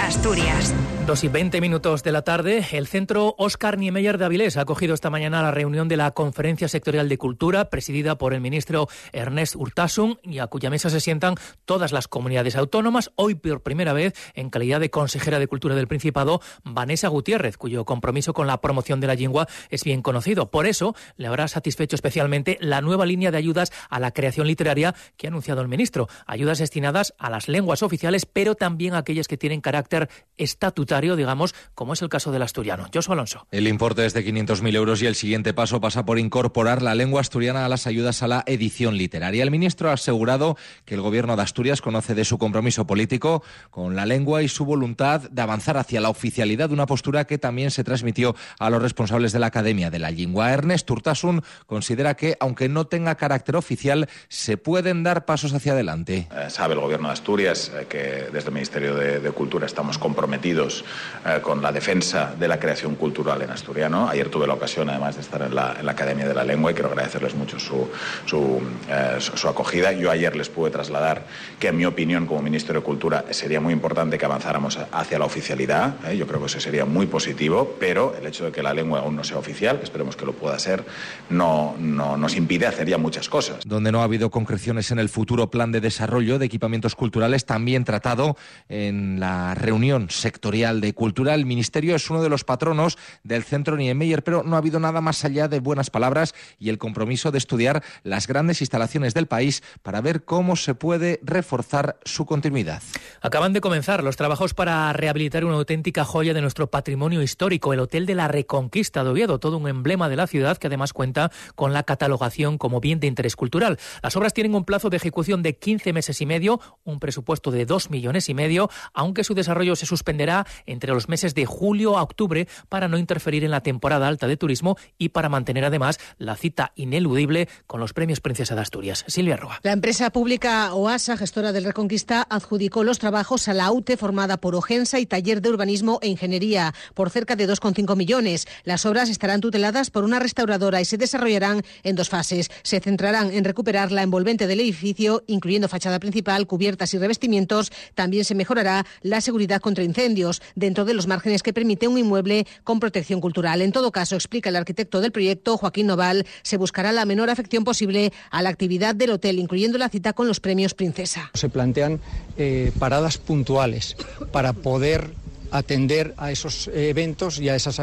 Asturias. 0.00 0.72
Dos 1.06 1.22
y 1.22 1.28
veinte 1.28 1.60
minutos 1.60 2.02
de 2.02 2.10
la 2.10 2.22
tarde, 2.22 2.66
el 2.72 2.88
centro 2.88 3.36
Oscar 3.38 3.78
Niemeyer 3.78 4.18
de 4.18 4.24
Avilés 4.24 4.56
ha 4.56 4.62
acogido 4.62 4.92
esta 4.92 5.08
mañana 5.08 5.40
la 5.40 5.52
reunión 5.52 5.86
de 5.86 5.96
la 5.96 6.10
Conferencia 6.10 6.66
Sectorial 6.66 7.08
de 7.08 7.16
Cultura, 7.16 7.70
presidida 7.70 8.18
por 8.18 8.34
el 8.34 8.40
ministro 8.40 8.88
Ernest 9.12 9.54
Urtasun, 9.54 10.18
y 10.24 10.40
a 10.40 10.48
cuya 10.48 10.68
mesa 10.68 10.90
se 10.90 10.98
sientan 10.98 11.36
todas 11.64 11.92
las 11.92 12.08
comunidades 12.08 12.56
autónomas. 12.56 13.12
Hoy, 13.14 13.36
por 13.36 13.62
primera 13.62 13.92
vez, 13.92 14.14
en 14.34 14.50
calidad 14.50 14.80
de 14.80 14.90
consejera 14.90 15.38
de 15.38 15.46
Cultura 15.46 15.76
del 15.76 15.86
Principado, 15.86 16.40
Vanessa 16.64 17.06
Gutiérrez, 17.06 17.56
cuyo 17.56 17.84
compromiso 17.84 18.34
con 18.34 18.48
la 18.48 18.60
promoción 18.60 18.98
de 18.98 19.06
la 19.06 19.14
lengua 19.14 19.46
es 19.70 19.84
bien 19.84 20.02
conocido. 20.02 20.50
Por 20.50 20.66
eso, 20.66 20.96
le 21.16 21.28
habrá 21.28 21.46
satisfecho 21.46 21.94
especialmente 21.94 22.58
la 22.60 22.80
nueva 22.80 23.06
línea 23.06 23.30
de 23.30 23.38
ayudas 23.38 23.70
a 23.90 24.00
la 24.00 24.10
creación 24.10 24.48
literaria 24.48 24.96
que 25.16 25.28
ha 25.28 25.30
anunciado 25.30 25.62
el 25.62 25.68
ministro. 25.68 26.08
Ayudas 26.26 26.58
destinadas 26.58 27.14
a 27.16 27.30
las 27.30 27.46
lenguas 27.46 27.84
oficiales, 27.84 28.26
pero 28.26 28.56
también 28.56 28.94
a 28.94 28.98
aquellas 28.98 29.28
que 29.28 29.36
tienen 29.36 29.60
carácter 29.60 30.08
estatutario 30.36 30.95
digamos, 31.00 31.54
como 31.74 31.92
es 31.92 32.02
el 32.02 32.08
caso 32.08 32.32
del 32.32 32.42
asturiano. 32.42 32.88
Josu 32.92 33.12
Alonso. 33.12 33.46
El 33.50 33.68
importe 33.68 34.06
es 34.06 34.14
de 34.14 34.24
500.000 34.24 34.74
euros 34.74 35.02
y 35.02 35.06
el 35.06 35.14
siguiente 35.14 35.54
paso 35.54 35.80
pasa 35.80 36.04
por 36.04 36.18
incorporar 36.18 36.82
la 36.82 36.94
lengua 36.94 37.20
asturiana 37.20 37.64
a 37.64 37.68
las 37.68 37.86
ayudas 37.86 38.22
a 38.22 38.28
la 38.28 38.42
edición 38.46 38.96
literaria. 38.96 39.42
El 39.42 39.50
ministro 39.50 39.90
ha 39.90 39.94
asegurado 39.94 40.56
que 40.84 40.94
el 40.94 41.00
gobierno 41.00 41.36
de 41.36 41.42
Asturias 41.42 41.82
conoce 41.82 42.14
de 42.14 42.24
su 42.24 42.38
compromiso 42.38 42.86
político 42.86 43.42
con 43.70 43.96
la 43.96 44.06
lengua 44.06 44.42
y 44.42 44.48
su 44.48 44.64
voluntad 44.64 45.22
de 45.30 45.42
avanzar 45.42 45.76
hacia 45.76 46.00
la 46.00 46.08
oficialidad 46.08 46.68
de 46.68 46.74
una 46.74 46.86
postura 46.86 47.26
que 47.26 47.38
también 47.38 47.70
se 47.70 47.84
transmitió 47.84 48.34
a 48.58 48.70
los 48.70 48.82
responsables 48.82 49.32
de 49.32 49.38
la 49.38 49.46
Academia 49.46 49.90
de 49.90 49.98
la 49.98 50.10
Lengua. 50.10 50.52
Ernest 50.52 50.90
Urtasun 50.90 51.42
considera 51.66 52.14
que, 52.14 52.36
aunque 52.40 52.68
no 52.68 52.86
tenga 52.86 53.14
carácter 53.16 53.56
oficial, 53.56 54.08
se 54.28 54.56
pueden 54.56 55.02
dar 55.02 55.24
pasos 55.24 55.52
hacia 55.52 55.72
adelante. 55.72 56.28
Eh, 56.34 56.50
sabe 56.50 56.74
el 56.74 56.80
gobierno 56.80 57.08
de 57.08 57.12
Asturias 57.12 57.70
eh, 57.74 57.86
que 57.88 58.28
desde 58.32 58.48
el 58.48 58.54
Ministerio 58.54 58.94
de, 58.94 59.20
de 59.20 59.30
Cultura 59.32 59.66
estamos 59.66 59.98
comprometidos 59.98 60.84
eh, 61.24 61.40
con 61.40 61.62
la 61.62 61.72
defensa 61.72 62.34
de 62.38 62.48
la 62.48 62.58
creación 62.58 62.94
cultural 62.94 63.42
en 63.42 63.50
asturiano. 63.50 64.08
Ayer 64.08 64.28
tuve 64.28 64.46
la 64.46 64.54
ocasión, 64.54 64.88
además, 64.90 65.16
de 65.16 65.22
estar 65.22 65.42
en 65.42 65.54
la, 65.54 65.76
en 65.78 65.86
la 65.86 65.92
Academia 65.92 66.26
de 66.26 66.34
la 66.34 66.44
Lengua 66.44 66.70
y 66.70 66.74
quiero 66.74 66.90
agradecerles 66.90 67.34
mucho 67.34 67.58
su, 67.58 67.88
su, 68.26 68.60
eh, 68.88 69.16
su, 69.18 69.48
acogida. 69.48 69.92
Yo 69.92 70.10
ayer 70.10 70.36
les 70.36 70.48
pude 70.48 70.70
trasladar 70.70 71.24
que, 71.58 71.68
en 71.68 71.76
mi 71.76 71.84
opinión, 71.84 72.26
como 72.26 72.42
ministro 72.42 72.74
de 72.74 72.80
Cultura, 72.80 73.24
sería 73.30 73.60
muy 73.60 73.72
importante 73.72 74.18
que 74.18 74.24
avanzáramos 74.24 74.78
hacia 74.92 75.18
la 75.18 75.24
oficialidad. 75.24 75.96
¿eh? 76.06 76.16
Yo 76.16 76.26
creo 76.26 76.40
que 76.40 76.46
eso 76.46 76.60
sería 76.60 76.84
muy 76.84 77.06
positivo, 77.06 77.76
pero 77.80 78.14
el 78.18 78.26
hecho 78.26 78.44
de 78.44 78.52
que 78.52 78.62
la 78.62 78.72
lengua 78.72 79.00
aún 79.00 79.16
no 79.16 79.24
sea 79.24 79.38
oficial, 79.38 79.78
que 79.78 79.84
esperemos 79.84 80.16
que 80.16 80.24
lo 80.24 80.32
pueda 80.32 80.58
ser, 80.58 80.84
no, 81.30 81.74
no 81.78 82.16
nos 82.16 82.36
impide 82.36 82.66
hacer 82.66 82.88
ya 82.88 82.98
muchas 82.98 83.28
cosas. 83.28 83.58
Donde 83.64 83.92
no 83.92 84.00
ha 84.00 84.04
habido 84.04 84.30
concreciones 84.30 84.90
en 84.90 84.98
el 84.98 85.08
futuro 85.08 85.50
plan 85.50 85.72
de 85.72 85.80
desarrollo 85.80 86.38
de 86.38 86.46
equipamientos 86.46 86.94
culturales, 86.94 87.44
también 87.44 87.84
tratado 87.84 88.36
en 88.68 89.20
la 89.20 89.54
reunión 89.54 90.10
sectorial 90.10 90.75
de 90.80 90.94
cultura 90.94 91.34
el 91.34 91.46
Ministerio 91.46 91.96
es 91.96 92.10
uno 92.10 92.22
de 92.22 92.28
los 92.28 92.44
patronos 92.44 92.98
del 93.22 93.44
Centro 93.44 93.76
Niemeyer, 93.76 94.22
pero 94.22 94.42
no 94.42 94.56
ha 94.56 94.58
habido 94.58 94.80
nada 94.80 95.00
más 95.00 95.24
allá 95.24 95.48
de 95.48 95.60
buenas 95.60 95.90
palabras 95.90 96.34
y 96.58 96.68
el 96.68 96.78
compromiso 96.78 97.30
de 97.30 97.38
estudiar 97.38 97.82
las 98.02 98.26
grandes 98.26 98.60
instalaciones 98.60 99.14
del 99.14 99.26
país 99.26 99.62
para 99.82 100.00
ver 100.00 100.24
cómo 100.24 100.56
se 100.56 100.74
puede 100.74 101.20
reforzar 101.22 101.98
su 102.04 102.26
continuidad. 102.26 102.82
Acaban 103.20 103.52
de 103.52 103.60
comenzar 103.60 104.02
los 104.02 104.16
trabajos 104.16 104.54
para 104.54 104.92
rehabilitar 104.92 105.44
una 105.44 105.56
auténtica 105.56 106.04
joya 106.04 106.34
de 106.34 106.40
nuestro 106.40 106.70
patrimonio 106.70 107.22
histórico, 107.22 107.72
el 107.72 107.80
Hotel 107.80 108.06
de 108.06 108.14
la 108.14 108.28
Reconquista 108.28 109.04
de 109.04 109.10
Oviedo, 109.10 109.38
todo 109.38 109.58
un 109.58 109.68
emblema 109.68 110.08
de 110.08 110.16
la 110.16 110.26
ciudad 110.26 110.56
que 110.58 110.66
además 110.66 110.92
cuenta 110.92 111.30
con 111.54 111.72
la 111.72 111.82
catalogación 111.82 112.58
como 112.58 112.80
bien 112.80 113.00
de 113.00 113.06
interés 113.06 113.36
cultural. 113.36 113.78
Las 114.02 114.16
obras 114.16 114.34
tienen 114.34 114.54
un 114.54 114.64
plazo 114.64 114.90
de 114.90 114.96
ejecución 114.96 115.42
de 115.42 115.56
15 115.56 115.92
meses 115.92 116.20
y 116.20 116.26
medio, 116.26 116.60
un 116.84 116.98
presupuesto 117.00 117.50
de 117.50 117.66
2 117.66 117.90
millones 117.90 118.28
y 118.28 118.34
medio, 118.34 118.70
aunque 118.94 119.24
su 119.24 119.34
desarrollo 119.34 119.76
se 119.76 119.86
suspenderá 119.86 120.46
entre 120.64 120.92
los 120.92 121.08
meses 121.08 121.34
de 121.34 121.46
julio 121.46 121.98
a 121.98 122.02
octubre 122.02 122.48
para 122.68 122.88
no 122.88 122.98
interferir 122.98 123.44
en 123.44 123.50
la 123.50 123.62
temporada 123.62 124.08
alta 124.08 124.26
de 124.26 124.36
turismo 124.36 124.76
y 124.98 125.10
para 125.10 125.28
mantener 125.28 125.64
además 125.64 125.98
la 126.18 126.36
cita 126.36 126.72
ineludible 126.76 127.48
con 127.66 127.80
los 127.80 127.92
premios 127.92 128.20
Princesa 128.20 128.54
de 128.54 128.60
Asturias. 128.60 129.04
Silvia 129.08 129.36
Roa. 129.36 129.60
La 129.62 129.72
empresa 129.72 130.10
pública 130.10 130.72
OASA, 130.74 131.16
gestora 131.16 131.52
del 131.52 131.64
Reconquista, 131.64 132.26
adjudicó 132.28 132.84
los 132.84 132.98
trabajos 132.98 133.48
a 133.48 133.54
la 133.54 133.70
UTE 133.70 133.96
formada 133.96 134.36
por 134.38 134.54
Ogensa 134.54 134.98
y 134.98 135.06
Taller 135.06 135.40
de 135.42 135.50
Urbanismo 135.50 135.98
e 136.02 136.08
Ingeniería 136.08 136.74
por 136.94 137.10
cerca 137.10 137.36
de 137.36 137.48
2,5 137.48 137.96
millones. 137.96 138.46
Las 138.64 138.86
obras 138.86 139.08
estarán 139.08 139.40
tuteladas 139.40 139.90
por 139.90 140.04
una 140.04 140.18
restauradora 140.18 140.80
y 140.80 140.84
se 140.84 140.96
desarrollarán 140.96 141.62
en 141.82 141.96
dos 141.96 142.08
fases. 142.08 142.50
Se 142.62 142.80
centrarán 142.80 143.32
en 143.32 143.44
recuperar 143.44 143.92
la 143.92 144.02
envolvente 144.02 144.46
del 144.46 144.60
edificio, 144.60 145.24
incluyendo 145.26 145.68
fachada 145.68 145.98
principal, 145.98 146.46
cubiertas 146.46 146.94
y 146.94 146.98
revestimientos. 146.98 147.70
También 147.94 148.24
se 148.24 148.34
mejorará 148.34 148.86
la 149.02 149.20
seguridad 149.20 149.60
contra 149.60 149.84
incendios 149.84 150.42
dentro 150.54 150.84
de 150.84 150.94
los 150.94 151.06
márgenes 151.06 151.42
que 151.42 151.52
permite 151.52 151.88
un 151.88 151.98
inmueble 151.98 152.46
con 152.64 152.80
protección 152.80 153.20
cultural. 153.20 153.62
En 153.62 153.72
todo 153.72 153.92
caso, 153.92 154.14
explica 154.14 154.50
el 154.50 154.56
arquitecto 154.56 155.00
del 155.00 155.12
proyecto, 155.12 155.56
Joaquín 155.56 155.86
Noval, 155.86 156.26
se 156.42 156.56
buscará 156.56 156.92
la 156.92 157.04
menor 157.04 157.30
afección 157.30 157.64
posible 157.64 158.12
a 158.30 158.42
la 158.42 158.50
actividad 158.50 158.94
del 158.94 159.10
hotel, 159.10 159.38
incluyendo 159.38 159.78
la 159.78 159.88
cita 159.88 160.12
con 160.12 160.26
los 160.26 160.40
premios 160.40 160.74
Princesa. 160.74 161.30
Se 161.34 161.48
plantean 161.48 162.00
eh, 162.36 162.72
paradas 162.78 163.18
puntuales 163.18 163.96
para 164.32 164.52
poder 164.52 165.10
atender 165.50 166.14
a 166.16 166.30
esos 166.30 166.68
eventos 166.72 167.38
y 167.38 167.48
a 167.48 167.56
esos 167.56 167.80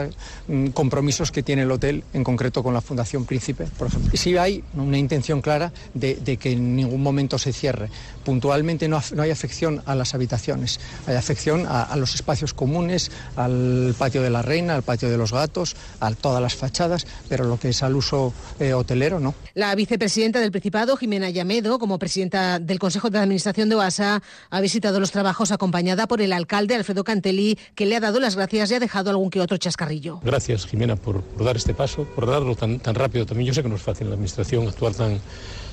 mm, 0.48 0.68
compromisos 0.68 1.32
que 1.32 1.44
tiene 1.44 1.64
el 1.64 1.72
hotel, 1.72 2.04
en 2.14 2.24
concreto 2.24 2.64
con 2.64 2.74
la 2.74 2.82
Fundación 2.82 3.26
Príncipe, 3.26 3.66
por 3.78 3.88
ejemplo. 3.88 4.12
Y 4.14 4.18
sí 4.18 4.38
hay 4.38 4.64
una 4.76 4.98
intención 4.98 5.42
clara 5.42 5.72
de, 5.94 6.16
que 6.38 6.52
en 6.52 6.76
ningún 6.76 7.02
momento 7.02 7.38
se 7.38 7.54
cierre. 7.54 7.90
Puntualmente 8.24 8.88
no, 8.88 9.02
no, 9.14 9.22
hay 9.22 9.32
afección 9.32 9.82
a 9.86 9.96
las 9.96 10.14
habitaciones, 10.14 10.80
hay 11.08 11.16
afección 11.16 11.66
a, 11.68 11.84
a, 11.84 11.96
los 11.98 12.16
espacios 12.16 12.54
comunes, 12.54 13.12
al 13.36 13.96
patio 13.98 14.22
de 14.22 14.30
la 14.30 14.42
reina, 14.42 14.76
al 14.76 14.84
patio 14.84 15.10
de 15.10 15.18
los 15.18 15.32
gatos, 15.32 15.76
a 16.00 16.12
todas 16.12 16.42
las 16.42 16.56
fachadas, 16.56 17.06
pero 17.30 17.46
lo 17.46 17.60
que 17.60 17.70
es 17.70 17.84
al 17.84 17.96
uso 17.96 18.34
eh, 18.60 18.74
hotelero 18.74 19.20
no. 19.20 19.34
La 19.54 19.74
vicepresidenta 19.76 20.40
del 20.40 20.52
Principado, 20.52 20.96
Jimena 20.98 21.30
Llamedo, 21.30 21.80
como 21.80 22.00
presidenta 22.00 22.60
del 22.60 22.80
Consejo 22.80 23.10
de 23.10 23.20
Administración 23.20 23.70
de 23.70 23.76
OASA, 23.76 24.22
ha 24.50 24.62
visitado 24.62 25.00
los 25.00 25.12
trabajos 25.12 25.52
acompañada 25.52 26.08
por 26.08 26.22
el 26.22 26.34
alcalde 26.34 26.76
Alfredo 26.76 27.04
Cantelli 27.04 27.53
que 27.76 27.86
le 27.86 27.96
ha 27.96 28.00
dado 28.00 28.20
las 28.20 28.36
gracias 28.36 28.72
y 28.72 28.76
ha 28.76 28.80
dejado 28.80 29.10
algún 29.10 29.30
que 29.30 29.42
otro 29.42 29.58
chascarrillo. 29.58 30.20
Gracias, 30.24 30.66
Jimena, 30.66 30.96
por, 30.96 31.22
por 31.22 31.46
dar 31.46 31.56
este 31.56 31.74
paso, 31.74 32.04
por 32.04 32.26
darlo 32.26 32.56
tan, 32.56 32.80
tan, 32.80 32.96
rápido 32.96 33.26
también. 33.26 33.48
Yo 33.48 33.54
sé 33.54 33.64
que 33.64 33.70
no 33.70 33.76
es 33.76 33.82
fácil 33.82 34.04
en 34.04 34.10
la 34.10 34.16
Administración 34.16 34.68
actuar 34.68 34.94
tan, 34.94 35.20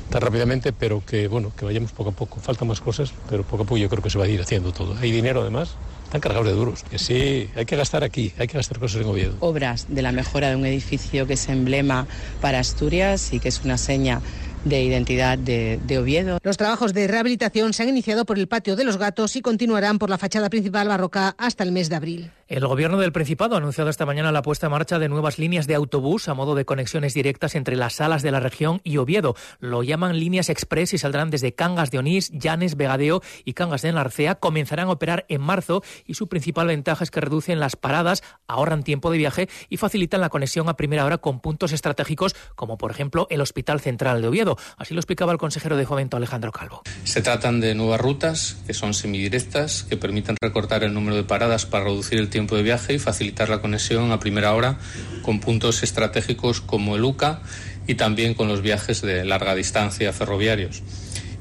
tan 0.08 0.20
rápidamente, 0.20 0.72
pero 0.72 1.02
que, 1.04 1.28
bueno, 1.28 1.52
que 1.56 1.64
vayamos 1.64 1.92
poco 1.92 2.10
a 2.10 2.12
poco. 2.12 2.40
Faltan 2.40 2.68
más 2.68 2.80
cosas, 2.80 3.12
pero 3.28 3.42
poco 3.42 3.62
a 3.62 3.66
poco 3.66 3.78
yo 3.78 3.88
creo 3.88 4.02
que 4.02 4.10
se 4.10 4.18
va 4.18 4.24
a 4.24 4.28
ir 4.28 4.40
haciendo 4.40 4.72
todo. 4.72 4.96
Hay 5.00 5.12
dinero, 5.12 5.42
además, 5.42 5.76
están 6.04 6.20
cargados 6.20 6.48
de 6.48 6.54
duros. 6.54 6.82
Que 6.82 6.98
sí, 6.98 7.48
hay 7.54 7.64
que 7.64 7.76
gastar 7.76 8.02
aquí, 8.02 8.32
hay 8.38 8.48
que 8.48 8.56
gastar 8.56 8.78
cosas 8.78 9.00
en 9.02 9.08
Oviedo. 9.08 9.36
Obras 9.40 9.86
de 9.88 10.02
la 10.02 10.10
mejora 10.10 10.50
de 10.50 10.56
un 10.56 10.66
edificio 10.66 11.26
que 11.26 11.34
es 11.34 11.48
emblema 11.48 12.06
para 12.40 12.58
Asturias 12.58 13.32
y 13.32 13.38
que 13.38 13.48
es 13.48 13.62
una 13.64 13.78
seña 13.78 14.20
de 14.64 14.82
identidad 14.82 15.38
de, 15.38 15.78
de, 15.86 15.98
Oviedo. 15.98 16.38
Los 16.42 16.56
trabajos 16.56 16.92
de 16.92 17.06
rehabilitación 17.08 17.72
se 17.72 17.82
han 17.82 17.88
iniciado 17.88 18.24
por 18.24 18.38
el 18.38 18.48
patio 18.48 18.76
de 18.76 18.84
los 18.84 18.96
gatos 18.96 19.36
y 19.36 19.42
continuarán 19.42 19.98
por 19.98 20.10
la 20.10 20.18
fachada 20.18 20.50
principal 20.50 20.88
barroca 20.88 21.34
hasta 21.38 21.64
el 21.64 21.72
mes 21.72 21.88
de 21.88 21.96
abril. 21.96 22.30
El 22.50 22.66
gobierno 22.66 22.98
del 22.98 23.12
Principado 23.12 23.54
ha 23.54 23.58
anunciado 23.58 23.90
esta 23.90 24.06
mañana 24.06 24.32
la 24.32 24.42
puesta 24.42 24.66
en 24.66 24.72
marcha 24.72 24.98
de 24.98 25.08
nuevas 25.08 25.38
líneas 25.38 25.68
de 25.68 25.76
autobús 25.76 26.28
a 26.28 26.34
modo 26.34 26.56
de 26.56 26.64
conexiones 26.64 27.14
directas 27.14 27.54
entre 27.54 27.76
las 27.76 27.94
salas 27.94 28.22
de 28.22 28.32
la 28.32 28.40
región 28.40 28.80
y 28.82 28.96
Oviedo. 28.96 29.36
Lo 29.60 29.84
llaman 29.84 30.18
líneas 30.18 30.48
express 30.48 30.92
y 30.92 30.98
saldrán 30.98 31.30
desde 31.30 31.54
Cangas 31.54 31.92
de 31.92 31.98
Onís, 31.98 32.30
Llanes, 32.32 32.76
Vegadeo 32.76 33.22
y 33.44 33.52
Cangas 33.52 33.82
de 33.82 33.92
Narcea. 33.92 34.34
Comenzarán 34.34 34.88
a 34.88 34.92
operar 34.92 35.26
en 35.28 35.40
marzo 35.40 35.84
y 36.06 36.14
su 36.14 36.26
principal 36.26 36.66
ventaja 36.66 37.04
es 37.04 37.12
que 37.12 37.20
reducen 37.20 37.60
las 37.60 37.76
paradas, 37.76 38.24
ahorran 38.48 38.82
tiempo 38.82 39.12
de 39.12 39.18
viaje 39.18 39.48
y 39.68 39.76
facilitan 39.76 40.20
la 40.20 40.28
conexión 40.28 40.68
a 40.68 40.76
primera 40.76 41.04
hora 41.04 41.18
con 41.18 41.38
puntos 41.38 41.70
estratégicos 41.70 42.34
como 42.56 42.78
por 42.78 42.90
ejemplo 42.90 43.28
el 43.30 43.40
Hospital 43.40 43.80
Central 43.80 44.22
de 44.22 44.28
Oviedo. 44.28 44.49
Así 44.76 44.94
lo 44.94 45.00
explicaba 45.00 45.32
el 45.32 45.38
consejero 45.38 45.76
de 45.76 45.86
Fomento 45.86 46.16
Alejandro 46.16 46.52
Calvo. 46.52 46.82
Se 47.04 47.22
tratan 47.22 47.60
de 47.60 47.74
nuevas 47.74 48.00
rutas 48.00 48.56
que 48.66 48.74
son 48.74 48.94
semidirectas, 48.94 49.84
que 49.84 49.96
permiten 49.96 50.36
recortar 50.40 50.84
el 50.84 50.94
número 50.94 51.16
de 51.16 51.24
paradas 51.24 51.66
para 51.66 51.84
reducir 51.84 52.18
el 52.18 52.28
tiempo 52.28 52.56
de 52.56 52.62
viaje 52.62 52.94
y 52.94 52.98
facilitar 52.98 53.48
la 53.48 53.60
conexión 53.60 54.12
a 54.12 54.20
primera 54.20 54.54
hora 54.54 54.78
con 55.22 55.40
puntos 55.40 55.82
estratégicos 55.82 56.60
como 56.60 56.96
el 56.96 57.04
UCA 57.04 57.42
y 57.86 57.94
también 57.94 58.34
con 58.34 58.48
los 58.48 58.62
viajes 58.62 59.02
de 59.02 59.24
larga 59.24 59.54
distancia 59.54 60.12
ferroviarios. 60.12 60.82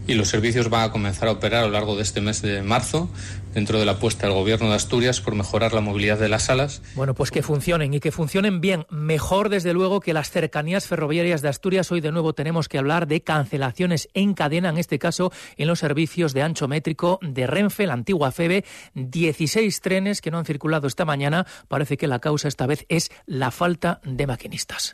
Y 0.07 0.15
los 0.15 0.29
servicios 0.29 0.69
van 0.69 0.89
a 0.89 0.91
comenzar 0.91 1.27
a 1.27 1.31
operar 1.31 1.63
a 1.63 1.67
lo 1.67 1.73
largo 1.73 1.95
de 1.95 2.01
este 2.01 2.19
mes 2.19 2.41
de 2.41 2.63
marzo 2.63 3.09
dentro 3.53 3.79
de 3.79 3.85
la 3.85 3.93
apuesta 3.93 4.27
del 4.27 4.35
Gobierno 4.35 4.69
de 4.69 4.75
Asturias 4.75 5.21
por 5.21 5.35
mejorar 5.35 5.73
la 5.73 5.81
movilidad 5.81 6.17
de 6.17 6.29
las 6.29 6.43
salas. 6.43 6.81
Bueno, 6.95 7.13
pues 7.13 7.31
que 7.31 7.43
funcionen 7.43 7.93
y 7.93 7.99
que 7.99 8.11
funcionen 8.11 8.61
bien. 8.61 8.85
Mejor, 8.89 9.49
desde 9.49 9.73
luego, 9.73 9.99
que 9.99 10.13
las 10.13 10.29
cercanías 10.29 10.87
ferroviarias 10.87 11.41
de 11.41 11.49
Asturias. 11.49 11.91
Hoy 11.91 12.01
de 12.01 12.11
nuevo 12.11 12.33
tenemos 12.33 12.67
que 12.67 12.77
hablar 12.77 13.07
de 13.07 13.21
cancelaciones 13.21 14.09
en 14.13 14.33
cadena, 14.33 14.69
en 14.69 14.77
este 14.77 14.99
caso 14.99 15.31
en 15.57 15.67
los 15.67 15.79
servicios 15.79 16.33
de 16.33 16.41
ancho 16.41 16.67
métrico 16.67 17.19
de 17.21 17.47
Renfe, 17.47 17.87
la 17.87 17.93
antigua 17.93 18.31
FEBE. 18.31 18.65
16 18.95 19.81
trenes 19.81 20.21
que 20.21 20.31
no 20.31 20.39
han 20.39 20.45
circulado 20.45 20.87
esta 20.87 21.05
mañana. 21.05 21.45
Parece 21.67 21.97
que 21.97 22.07
la 22.07 22.19
causa 22.19 22.47
esta 22.47 22.67
vez 22.67 22.85
es 22.89 23.11
la 23.25 23.51
falta 23.51 24.01
de 24.03 24.27
maquinistas. 24.27 24.91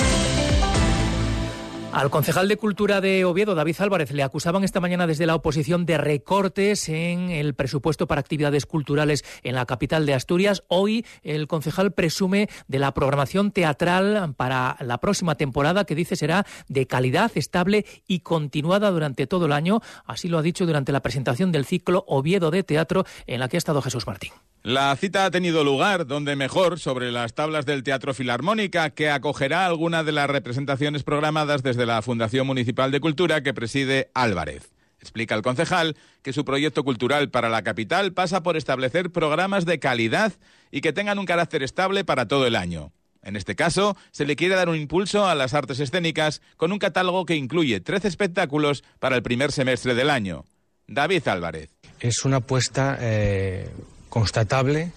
Al 1.96 2.10
concejal 2.10 2.50
de 2.50 2.58
Cultura 2.58 3.00
de 3.00 3.24
Oviedo, 3.24 3.56
David 3.56 3.78
Álvarez, 3.80 4.12
le 4.12 4.22
acusaban 4.22 4.66
esta 4.66 4.82
mañana 4.82 5.08
desde 5.08 5.26
la 5.26 5.34
oposición 5.34 5.86
de 5.86 5.98
recortes 5.98 6.90
en 6.90 7.30
el 7.30 7.54
presupuesto 7.54 8.06
para 8.06 8.20
actividades 8.20 8.66
culturales 8.66 9.24
en 9.44 9.56
la 9.56 9.66
capital 9.66 10.06
de 10.06 10.14
Asturias. 10.14 10.66
Hoy 10.68 11.06
el 11.24 11.48
concejal 11.48 11.94
presume 11.94 12.50
de 12.68 12.80
la 12.80 12.94
programación 12.94 13.52
teatral 13.52 14.34
para 14.36 14.76
la 14.82 14.98
próxima 14.98 15.36
temporada 15.36 15.86
que 15.86 15.96
dice 15.96 16.18
será 16.18 16.46
de 16.68 16.86
calidad, 16.86 17.32
estable 17.36 17.86
y 18.06 18.20
continuada 18.20 18.92
durante 18.92 19.26
todo 19.26 19.46
el 19.46 19.54
año. 19.54 19.80
Así 20.04 20.28
lo 20.28 20.38
ha 20.38 20.42
dicho 20.42 20.66
durante 20.66 20.92
la 20.92 21.02
presentación 21.02 21.54
del 21.54 21.64
ciclo 21.64 22.04
Oviedo 22.10 22.52
de 22.52 22.64
Teatro 22.64 23.06
en 23.26 23.40
la 23.40 23.48
que 23.48 23.56
ha 23.56 23.60
estado 23.60 23.82
Jesús 23.82 24.06
Martín. 24.06 24.34
La 24.66 24.96
cita 24.96 25.26
ha 25.26 25.30
tenido 25.30 25.64
lugar, 25.64 26.08
donde 26.08 26.36
mejor, 26.36 26.80
sobre 26.80 27.12
las 27.12 27.36
tablas 27.36 27.68
del 27.68 27.84
Teatro 27.84 28.16
Filarmónica, 28.16 28.90
que 28.90 29.12
acogerá 29.12 29.68
alguna 29.68 30.04
de 30.04 30.12
las 30.12 30.28
representaciones 30.28 31.04
programadas 31.04 31.62
desde 31.62 31.86
la 31.86 32.02
Fundación 32.02 32.48
Municipal 32.48 32.90
de 32.90 33.00
Cultura 33.00 33.44
que 33.44 33.54
preside 33.54 34.10
Álvarez. 34.16 34.72
Explica 35.00 35.36
el 35.36 35.44
concejal 35.44 35.96
que 36.24 36.34
su 36.34 36.46
proyecto 36.46 36.84
cultural 36.84 37.30
para 37.30 37.48
la 37.48 37.62
capital 37.62 38.14
pasa 38.14 38.42
por 38.42 38.58
establecer 38.58 39.12
programas 39.12 39.66
de 39.66 39.78
calidad 39.78 40.34
y 40.72 40.82
que 40.82 40.94
tengan 40.94 41.20
un 41.20 41.28
carácter 41.28 41.62
estable 41.62 42.04
para 42.04 42.28
todo 42.28 42.48
el 42.48 42.56
año. 42.56 42.92
En 43.22 43.36
este 43.36 43.56
caso, 43.56 43.96
se 44.10 44.26
le 44.26 44.36
quiere 44.36 44.56
dar 44.56 44.70
un 44.70 44.78
impulso 44.78 45.28
a 45.28 45.36
las 45.36 45.54
artes 45.54 45.80
escénicas 45.80 46.42
con 46.58 46.72
un 46.72 46.80
catálogo 46.80 47.28
que 47.28 47.36
incluye 47.36 47.82
13 47.82 48.08
espectáculos 48.08 48.84
para 48.98 49.16
el 49.16 49.22
primer 49.22 49.52
semestre 49.52 49.94
del 49.94 50.10
año. 50.10 50.44
David 50.88 51.28
Álvarez. 51.28 51.70
Es 52.00 52.26
una 52.26 52.38
apuesta 52.38 52.98
eh, 53.00 53.70
constatable 54.16 54.94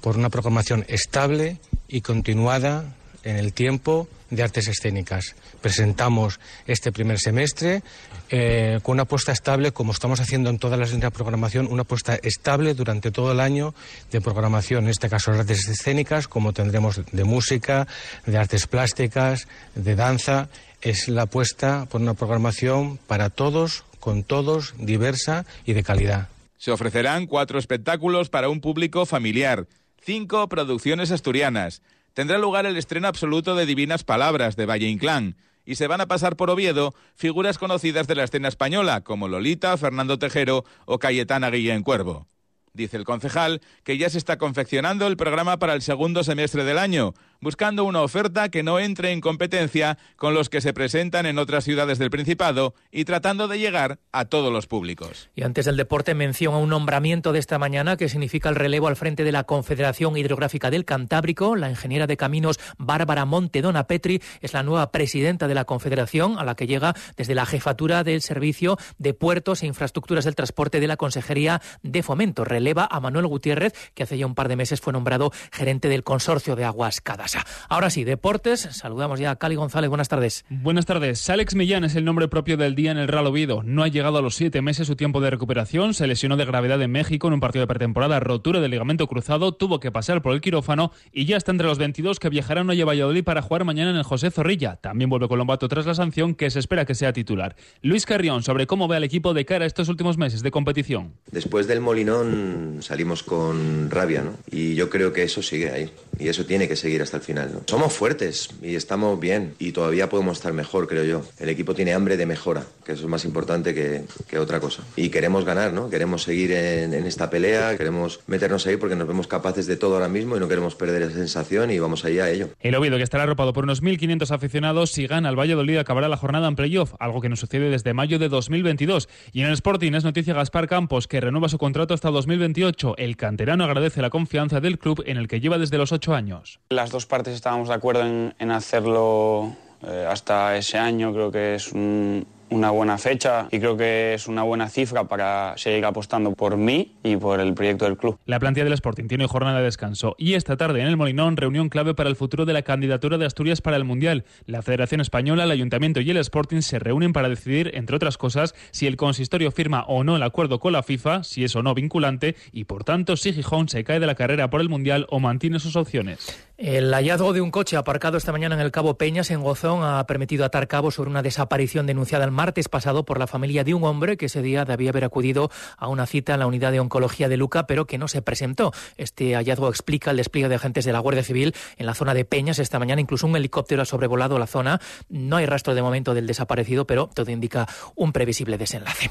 por 0.00 0.16
una 0.16 0.28
programación 0.28 0.84
estable 0.88 1.58
y 1.86 2.00
continuada 2.00 2.92
en 3.22 3.36
el 3.36 3.52
tiempo 3.52 4.08
de 4.30 4.42
artes 4.42 4.66
escénicas. 4.66 5.36
Presentamos 5.60 6.40
este 6.66 6.90
primer 6.90 7.20
semestre 7.20 7.84
eh, 8.30 8.80
con 8.82 8.94
una 8.94 9.04
apuesta 9.04 9.30
estable, 9.30 9.70
como 9.70 9.92
estamos 9.92 10.18
haciendo 10.18 10.50
en 10.50 10.58
todas 10.58 10.76
las 10.76 10.90
líneas 10.90 11.12
de 11.12 11.16
programación, 11.16 11.68
una 11.70 11.82
apuesta 11.82 12.16
estable 12.16 12.74
durante 12.74 13.12
todo 13.12 13.30
el 13.30 13.38
año 13.38 13.76
de 14.10 14.20
programación, 14.20 14.84
en 14.84 14.90
este 14.90 15.08
caso 15.08 15.30
de 15.30 15.38
artes 15.38 15.68
escénicas, 15.68 16.26
como 16.26 16.52
tendremos 16.52 17.00
de 17.12 17.22
música, 17.22 17.86
de 18.26 18.38
artes 18.38 18.66
plásticas, 18.66 19.46
de 19.76 19.94
danza. 19.94 20.48
Es 20.80 21.06
la 21.06 21.22
apuesta 21.22 21.86
por 21.88 22.00
una 22.00 22.14
programación 22.14 22.98
para 23.06 23.30
todos, 23.30 23.84
con 24.00 24.24
todos, 24.24 24.74
diversa 24.78 25.46
y 25.64 25.74
de 25.74 25.84
calidad. 25.84 26.28
Se 26.62 26.70
ofrecerán 26.70 27.26
cuatro 27.26 27.58
espectáculos 27.58 28.30
para 28.30 28.48
un 28.48 28.60
público 28.60 29.04
familiar, 29.04 29.66
cinco 30.00 30.48
producciones 30.48 31.10
asturianas. 31.10 31.82
Tendrá 32.14 32.38
lugar 32.38 32.66
el 32.66 32.76
estreno 32.76 33.08
absoluto 33.08 33.56
de 33.56 33.66
Divinas 33.66 34.04
Palabras 34.04 34.54
de 34.54 34.66
Valle 34.66 34.86
Inclán 34.86 35.36
y 35.64 35.74
se 35.74 35.88
van 35.88 36.00
a 36.00 36.06
pasar 36.06 36.36
por 36.36 36.50
Oviedo 36.50 36.94
figuras 37.16 37.58
conocidas 37.58 38.06
de 38.06 38.14
la 38.14 38.22
escena 38.22 38.46
española 38.46 39.00
como 39.00 39.26
Lolita, 39.26 39.76
Fernando 39.76 40.20
Tejero 40.20 40.64
o 40.84 41.00
Cayetana 41.00 41.50
Guillén 41.50 41.82
Cuervo. 41.82 42.28
Dice 42.72 42.96
el 42.96 43.02
concejal 43.02 43.60
que 43.82 43.98
ya 43.98 44.08
se 44.08 44.18
está 44.18 44.38
confeccionando 44.38 45.08
el 45.08 45.16
programa 45.16 45.58
para 45.58 45.74
el 45.74 45.82
segundo 45.82 46.22
semestre 46.22 46.62
del 46.62 46.78
año, 46.78 47.12
buscando 47.42 47.84
una 47.84 48.00
oferta 48.00 48.48
que 48.48 48.62
no 48.62 48.78
entre 48.78 49.10
en 49.10 49.20
competencia 49.20 49.98
con 50.16 50.32
los 50.32 50.48
que 50.48 50.60
se 50.60 50.72
presentan 50.72 51.26
en 51.26 51.38
otras 51.38 51.64
ciudades 51.64 51.98
del 51.98 52.08
Principado 52.08 52.74
y 52.90 53.04
tratando 53.04 53.48
de 53.48 53.58
llegar 53.58 53.98
a 54.12 54.26
todos 54.26 54.52
los 54.52 54.66
públicos. 54.68 55.28
Y 55.34 55.42
antes 55.42 55.66
del 55.66 55.76
deporte 55.76 56.14
menciona 56.14 56.58
un 56.58 56.70
nombramiento 56.70 57.32
de 57.32 57.40
esta 57.40 57.58
mañana 57.58 57.96
que 57.96 58.08
significa 58.08 58.48
el 58.48 58.54
relevo 58.54 58.86
al 58.86 58.96
frente 58.96 59.24
de 59.24 59.32
la 59.32 59.42
Confederación 59.44 60.16
Hidrográfica 60.16 60.70
del 60.70 60.84
Cantábrico. 60.84 61.56
La 61.56 61.68
ingeniera 61.68 62.06
de 62.06 62.16
caminos 62.16 62.60
Bárbara 62.78 63.24
Montedona 63.24 63.88
Petri 63.88 64.22
es 64.40 64.52
la 64.52 64.62
nueva 64.62 64.92
presidenta 64.92 65.48
de 65.48 65.54
la 65.56 65.64
Confederación, 65.64 66.38
a 66.38 66.44
la 66.44 66.54
que 66.54 66.68
llega 66.68 66.94
desde 67.16 67.34
la 67.34 67.44
jefatura 67.44 68.04
del 68.04 68.22
Servicio 68.22 68.78
de 68.98 69.14
Puertos 69.14 69.64
e 69.64 69.66
Infraestructuras 69.66 70.24
del 70.24 70.36
Transporte 70.36 70.78
de 70.78 70.86
la 70.86 70.96
Consejería 70.96 71.60
de 71.82 72.04
Fomento. 72.04 72.44
Releva 72.44 72.86
a 72.88 73.00
Manuel 73.00 73.26
Gutiérrez, 73.26 73.72
que 73.94 74.04
hace 74.04 74.16
ya 74.16 74.26
un 74.26 74.36
par 74.36 74.46
de 74.46 74.54
meses 74.54 74.80
fue 74.80 74.92
nombrado 74.92 75.32
gerente 75.50 75.88
del 75.88 76.04
Consorcio 76.04 76.54
de 76.54 76.64
Aguas 76.64 77.00
Cadas. 77.00 77.31
Ahora 77.68 77.90
sí, 77.90 78.04
deportes. 78.04 78.60
Saludamos 78.72 79.20
ya 79.20 79.30
a 79.32 79.36
Cali 79.36 79.54
González. 79.54 79.88
Buenas 79.88 80.08
tardes. 80.08 80.44
Buenas 80.48 80.86
tardes. 80.86 81.28
Alex 81.30 81.54
Millán 81.54 81.84
es 81.84 81.94
el 81.96 82.04
nombre 82.04 82.28
propio 82.28 82.56
del 82.56 82.74
día 82.74 82.90
en 82.90 82.98
el 82.98 83.08
Real 83.08 83.26
Oviedo. 83.26 83.62
No 83.64 83.82
ha 83.82 83.88
llegado 83.88 84.18
a 84.18 84.22
los 84.22 84.34
siete 84.34 84.62
meses 84.62 84.86
su 84.86 84.96
tiempo 84.96 85.20
de 85.20 85.30
recuperación. 85.30 85.94
Se 85.94 86.06
lesionó 86.06 86.36
de 86.36 86.44
gravedad 86.44 86.80
en 86.82 86.90
México 86.90 87.28
en 87.28 87.34
un 87.34 87.40
partido 87.40 87.62
de 87.62 87.66
pretemporada, 87.66 88.20
rotura 88.20 88.60
del 88.60 88.70
ligamento 88.70 89.06
cruzado. 89.06 89.52
Tuvo 89.52 89.80
que 89.80 89.92
pasar 89.92 90.22
por 90.22 90.34
el 90.34 90.40
quirófano 90.40 90.92
y 91.12 91.24
ya 91.26 91.36
está 91.36 91.50
entre 91.50 91.66
los 91.66 91.78
22 91.78 92.18
que 92.18 92.28
viajarán 92.28 92.68
hoy 92.68 92.80
a 92.80 92.84
Valladolid 92.84 93.24
para 93.24 93.42
jugar 93.42 93.64
mañana 93.64 93.90
en 93.90 93.96
el 93.96 94.02
José 94.02 94.30
Zorrilla. 94.30 94.76
También 94.76 95.10
vuelve 95.10 95.28
Colombato 95.28 95.68
tras 95.68 95.86
la 95.86 95.94
sanción 95.94 96.34
que 96.34 96.50
se 96.50 96.58
espera 96.58 96.84
que 96.84 96.94
sea 96.94 97.12
titular. 97.12 97.56
Luis 97.82 98.06
Carrión 98.06 98.42
sobre 98.42 98.66
cómo 98.66 98.88
ve 98.88 98.96
al 98.96 99.04
equipo 99.04 99.34
de 99.34 99.44
cara 99.44 99.64
a 99.64 99.66
estos 99.66 99.88
últimos 99.88 100.18
meses 100.18 100.42
de 100.42 100.50
competición. 100.50 101.14
Después 101.30 101.66
del 101.66 101.80
Molinón 101.80 102.78
salimos 102.80 103.22
con 103.22 103.90
rabia, 103.90 104.22
¿no? 104.22 104.32
Y 104.50 104.74
yo 104.74 104.90
creo 104.90 105.12
que 105.12 105.22
eso 105.22 105.42
sigue 105.42 105.70
ahí. 105.70 105.90
Y 106.18 106.28
eso 106.28 106.44
tiene 106.44 106.68
que 106.68 106.76
seguir 106.76 107.02
hasta 107.02 107.16
el 107.16 107.21
final. 107.22 107.60
Somos 107.66 107.92
fuertes 107.92 108.50
y 108.62 108.74
estamos 108.74 109.18
bien 109.18 109.54
y 109.58 109.72
todavía 109.72 110.08
podemos 110.08 110.38
estar 110.38 110.52
mejor, 110.52 110.88
creo 110.88 111.04
yo. 111.04 111.22
El 111.38 111.48
equipo 111.48 111.74
tiene 111.74 111.94
hambre 111.94 112.16
de 112.16 112.26
mejora, 112.26 112.64
que 112.84 112.92
eso 112.92 113.02
es 113.02 113.08
más 113.08 113.24
importante 113.24 113.74
que, 113.74 114.04
que 114.28 114.38
otra 114.38 114.60
cosa. 114.60 114.82
Y 114.96 115.08
queremos 115.08 115.44
ganar, 115.44 115.72
¿no? 115.72 115.90
Queremos 115.90 116.22
seguir 116.22 116.52
en, 116.52 116.94
en, 116.94 117.06
esta 117.06 117.30
pelea, 117.30 117.76
queremos 117.76 118.20
meternos 118.26 118.66
ahí 118.66 118.76
porque 118.76 118.96
nos 118.96 119.08
vemos 119.08 119.26
capaces 119.26 119.66
de 119.66 119.76
todo 119.76 119.94
ahora 119.94 120.08
mismo 120.08 120.36
y 120.36 120.40
no 120.40 120.48
queremos 120.48 120.74
perder 120.74 121.02
esa 121.02 121.14
sensación 121.14 121.70
y 121.70 121.78
vamos 121.78 122.04
allá 122.04 122.24
a 122.24 122.30
ello. 122.30 122.48
El 122.60 122.74
Oviedo, 122.74 122.96
que 122.96 123.02
estará 123.02 123.24
arropado 123.24 123.52
por 123.52 123.64
unos 123.64 123.82
1.500 123.82 124.30
aficionados, 124.30 124.90
si 124.90 125.06
gana 125.06 125.28
el 125.28 125.38
Valladolid 125.38 125.78
acabará 125.78 126.08
la 126.08 126.16
jornada 126.16 126.48
en 126.48 126.56
playoff, 126.56 126.94
algo 126.98 127.20
que 127.20 127.28
no 127.28 127.36
sucede 127.36 127.70
desde 127.70 127.94
mayo 127.94 128.18
de 128.18 128.28
2022. 128.28 129.08
Y 129.32 129.40
en 129.42 129.46
el 129.46 129.54
Sporting 129.54 129.92
es 129.92 130.04
noticia 130.04 130.34
Gaspar 130.34 130.68
Campos, 130.68 131.08
que 131.08 131.20
renueva 131.20 131.48
su 131.48 131.58
contrato 131.58 131.94
hasta 131.94 132.10
2028. 132.10 132.96
El 132.98 133.16
canterano 133.16 133.64
agradece 133.64 134.02
la 134.02 134.10
confianza 134.10 134.60
del 134.60 134.78
club 134.78 135.02
en 135.06 135.16
el 135.16 135.28
que 135.28 135.40
lleva 135.40 135.58
desde 135.58 135.78
los 135.78 135.92
ocho 135.92 136.14
años. 136.14 136.60
Las 136.70 136.90
dos 136.90 137.06
partes 137.12 137.34
estábamos 137.34 137.68
de 137.68 137.74
acuerdo 137.74 138.06
en, 138.06 138.34
en 138.38 138.50
hacerlo 138.50 139.52
eh, 139.86 140.06
hasta 140.08 140.56
ese 140.56 140.78
año. 140.78 141.12
Creo 141.12 141.30
que 141.30 141.56
es 141.56 141.70
un, 141.70 142.26
una 142.52 142.70
buena 142.70 142.98
fecha 142.98 143.48
y 143.50 143.58
creo 143.58 143.76
que 143.76 144.14
es 144.14 144.28
una 144.28 144.42
buena 144.42 144.68
cifra 144.68 145.04
para 145.04 145.54
seguir 145.56 145.84
apostando 145.84 146.32
por 146.32 146.56
mí 146.56 146.94
y 147.02 147.16
por 147.16 147.40
el 147.40 147.54
proyecto 147.54 147.86
del 147.86 147.96
club. 147.96 148.18
La 148.26 148.38
plantilla 148.38 148.64
del 148.64 148.74
Sporting 148.74 149.08
tiene 149.08 149.26
jornada 149.26 149.58
de 149.58 149.64
descanso 149.64 150.14
y 150.18 150.34
esta 150.34 150.56
tarde 150.56 150.80
en 150.80 150.86
el 150.86 150.96
Molinón 150.96 151.36
reunión 151.36 151.68
clave 151.68 151.94
para 151.94 152.10
el 152.10 152.16
futuro 152.16 152.44
de 152.44 152.52
la 152.52 152.62
candidatura 152.62 153.18
de 153.18 153.26
Asturias 153.26 153.60
para 153.60 153.76
el 153.76 153.84
Mundial. 153.84 154.24
La 154.46 154.62
Federación 154.62 155.00
Española, 155.00 155.44
el 155.44 155.50
Ayuntamiento 155.50 156.00
y 156.00 156.10
el 156.10 156.18
Sporting 156.18 156.60
se 156.60 156.78
reúnen 156.78 157.12
para 157.12 157.28
decidir, 157.28 157.70
entre 157.74 157.96
otras 157.96 158.18
cosas, 158.18 158.54
si 158.70 158.86
el 158.86 158.96
consistorio 158.96 159.50
firma 159.50 159.84
o 159.84 160.04
no 160.04 160.16
el 160.16 160.22
acuerdo 160.22 160.60
con 160.60 160.72
la 160.72 160.82
FIFA, 160.82 161.24
si 161.24 161.44
es 161.44 161.56
o 161.56 161.62
no 161.62 161.74
vinculante 161.74 162.36
y 162.52 162.64
por 162.64 162.84
tanto 162.84 163.16
si 163.16 163.32
Gijón 163.32 163.68
se 163.68 163.84
cae 163.84 164.00
de 164.00 164.06
la 164.06 164.14
carrera 164.14 164.50
por 164.50 164.60
el 164.60 164.68
Mundial 164.68 165.06
o 165.10 165.20
mantiene 165.20 165.58
sus 165.58 165.76
opciones. 165.76 166.51
El 166.64 166.94
hallazgo 166.94 167.32
de 167.32 167.40
un 167.40 167.50
coche 167.50 167.76
aparcado 167.76 168.16
esta 168.16 168.30
mañana 168.30 168.54
en 168.54 168.60
el 168.60 168.70
Cabo 168.70 168.94
Peñas, 168.94 169.32
en 169.32 169.40
Gozón, 169.40 169.82
ha 169.82 170.06
permitido 170.06 170.44
atar 170.44 170.68
cabo 170.68 170.92
sobre 170.92 171.10
una 171.10 171.20
desaparición 171.20 171.86
denunciada 171.86 172.24
el 172.24 172.30
martes 172.30 172.68
pasado 172.68 173.04
por 173.04 173.18
la 173.18 173.26
familia 173.26 173.64
de 173.64 173.74
un 173.74 173.82
hombre 173.82 174.16
que 174.16 174.26
ese 174.26 174.42
día 174.42 174.64
debía 174.64 174.90
haber 174.90 175.02
acudido 175.02 175.50
a 175.76 175.88
una 175.88 176.06
cita 176.06 176.34
en 176.34 176.38
la 176.38 176.46
unidad 176.46 176.70
de 176.70 176.78
oncología 176.78 177.28
de 177.28 177.36
Luca, 177.36 177.66
pero 177.66 177.88
que 177.88 177.98
no 177.98 178.06
se 178.06 178.22
presentó. 178.22 178.70
Este 178.96 179.34
hallazgo 179.34 179.68
explica 179.68 180.12
el 180.12 180.18
despliegue 180.18 180.48
de 180.48 180.54
agentes 180.54 180.84
de 180.84 180.92
la 180.92 181.00
Guardia 181.00 181.24
Civil 181.24 181.52
en 181.78 181.84
la 181.84 181.94
zona 181.94 182.14
de 182.14 182.24
Peñas 182.24 182.60
esta 182.60 182.78
mañana. 182.78 183.00
Incluso 183.00 183.26
un 183.26 183.34
helicóptero 183.34 183.82
ha 183.82 183.84
sobrevolado 183.84 184.38
la 184.38 184.46
zona. 184.46 184.80
No 185.08 185.38
hay 185.38 185.46
rastro 185.46 185.74
de 185.74 185.82
momento 185.82 186.14
del 186.14 186.28
desaparecido, 186.28 186.86
pero 186.86 187.10
todo 187.12 187.32
indica 187.32 187.66
un 187.96 188.12
previsible 188.12 188.56
desenlace. 188.56 189.10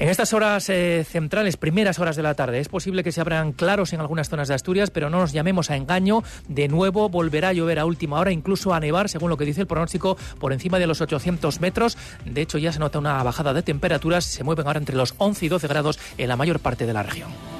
En 0.00 0.08
estas 0.08 0.32
horas 0.32 0.68
eh, 0.68 1.06
centrales, 1.08 1.58
primeras 1.58 2.00
horas 2.00 2.16
de 2.16 2.24
la 2.24 2.34
tarde, 2.34 2.58
es 2.58 2.68
posible 2.68 3.04
que 3.04 3.12
se 3.12 3.20
abran 3.20 3.52
claros 3.52 3.92
en 3.92 4.00
algunas 4.00 4.28
zonas 4.28 4.48
de 4.48 4.54
Asturias, 4.54 4.90
pero 4.90 5.10
no 5.10 5.20
nos 5.20 5.32
llamemos 5.32 5.70
a 5.70 5.76
engaño. 5.76 6.24
De 6.48 6.66
volverá 6.92 7.48
a 7.48 7.52
llover 7.52 7.78
a 7.78 7.84
última 7.84 8.18
hora, 8.18 8.32
incluso 8.32 8.74
a 8.74 8.80
nevar, 8.80 9.08
según 9.08 9.30
lo 9.30 9.36
que 9.36 9.44
dice 9.44 9.62
el 9.62 9.66
pronóstico, 9.66 10.16
por 10.38 10.52
encima 10.52 10.78
de 10.78 10.86
los 10.86 11.00
800 11.00 11.60
metros. 11.60 11.96
De 12.24 12.42
hecho, 12.42 12.58
ya 12.58 12.72
se 12.72 12.78
nota 12.78 12.98
una 12.98 13.22
bajada 13.22 13.52
de 13.52 13.62
temperaturas, 13.62 14.24
se 14.24 14.44
mueven 14.44 14.66
ahora 14.66 14.78
entre 14.78 14.96
los 14.96 15.14
11 15.18 15.46
y 15.46 15.48
12 15.48 15.68
grados 15.68 15.98
en 16.16 16.28
la 16.28 16.36
mayor 16.36 16.60
parte 16.60 16.86
de 16.86 16.92
la 16.92 17.02
región. 17.02 17.57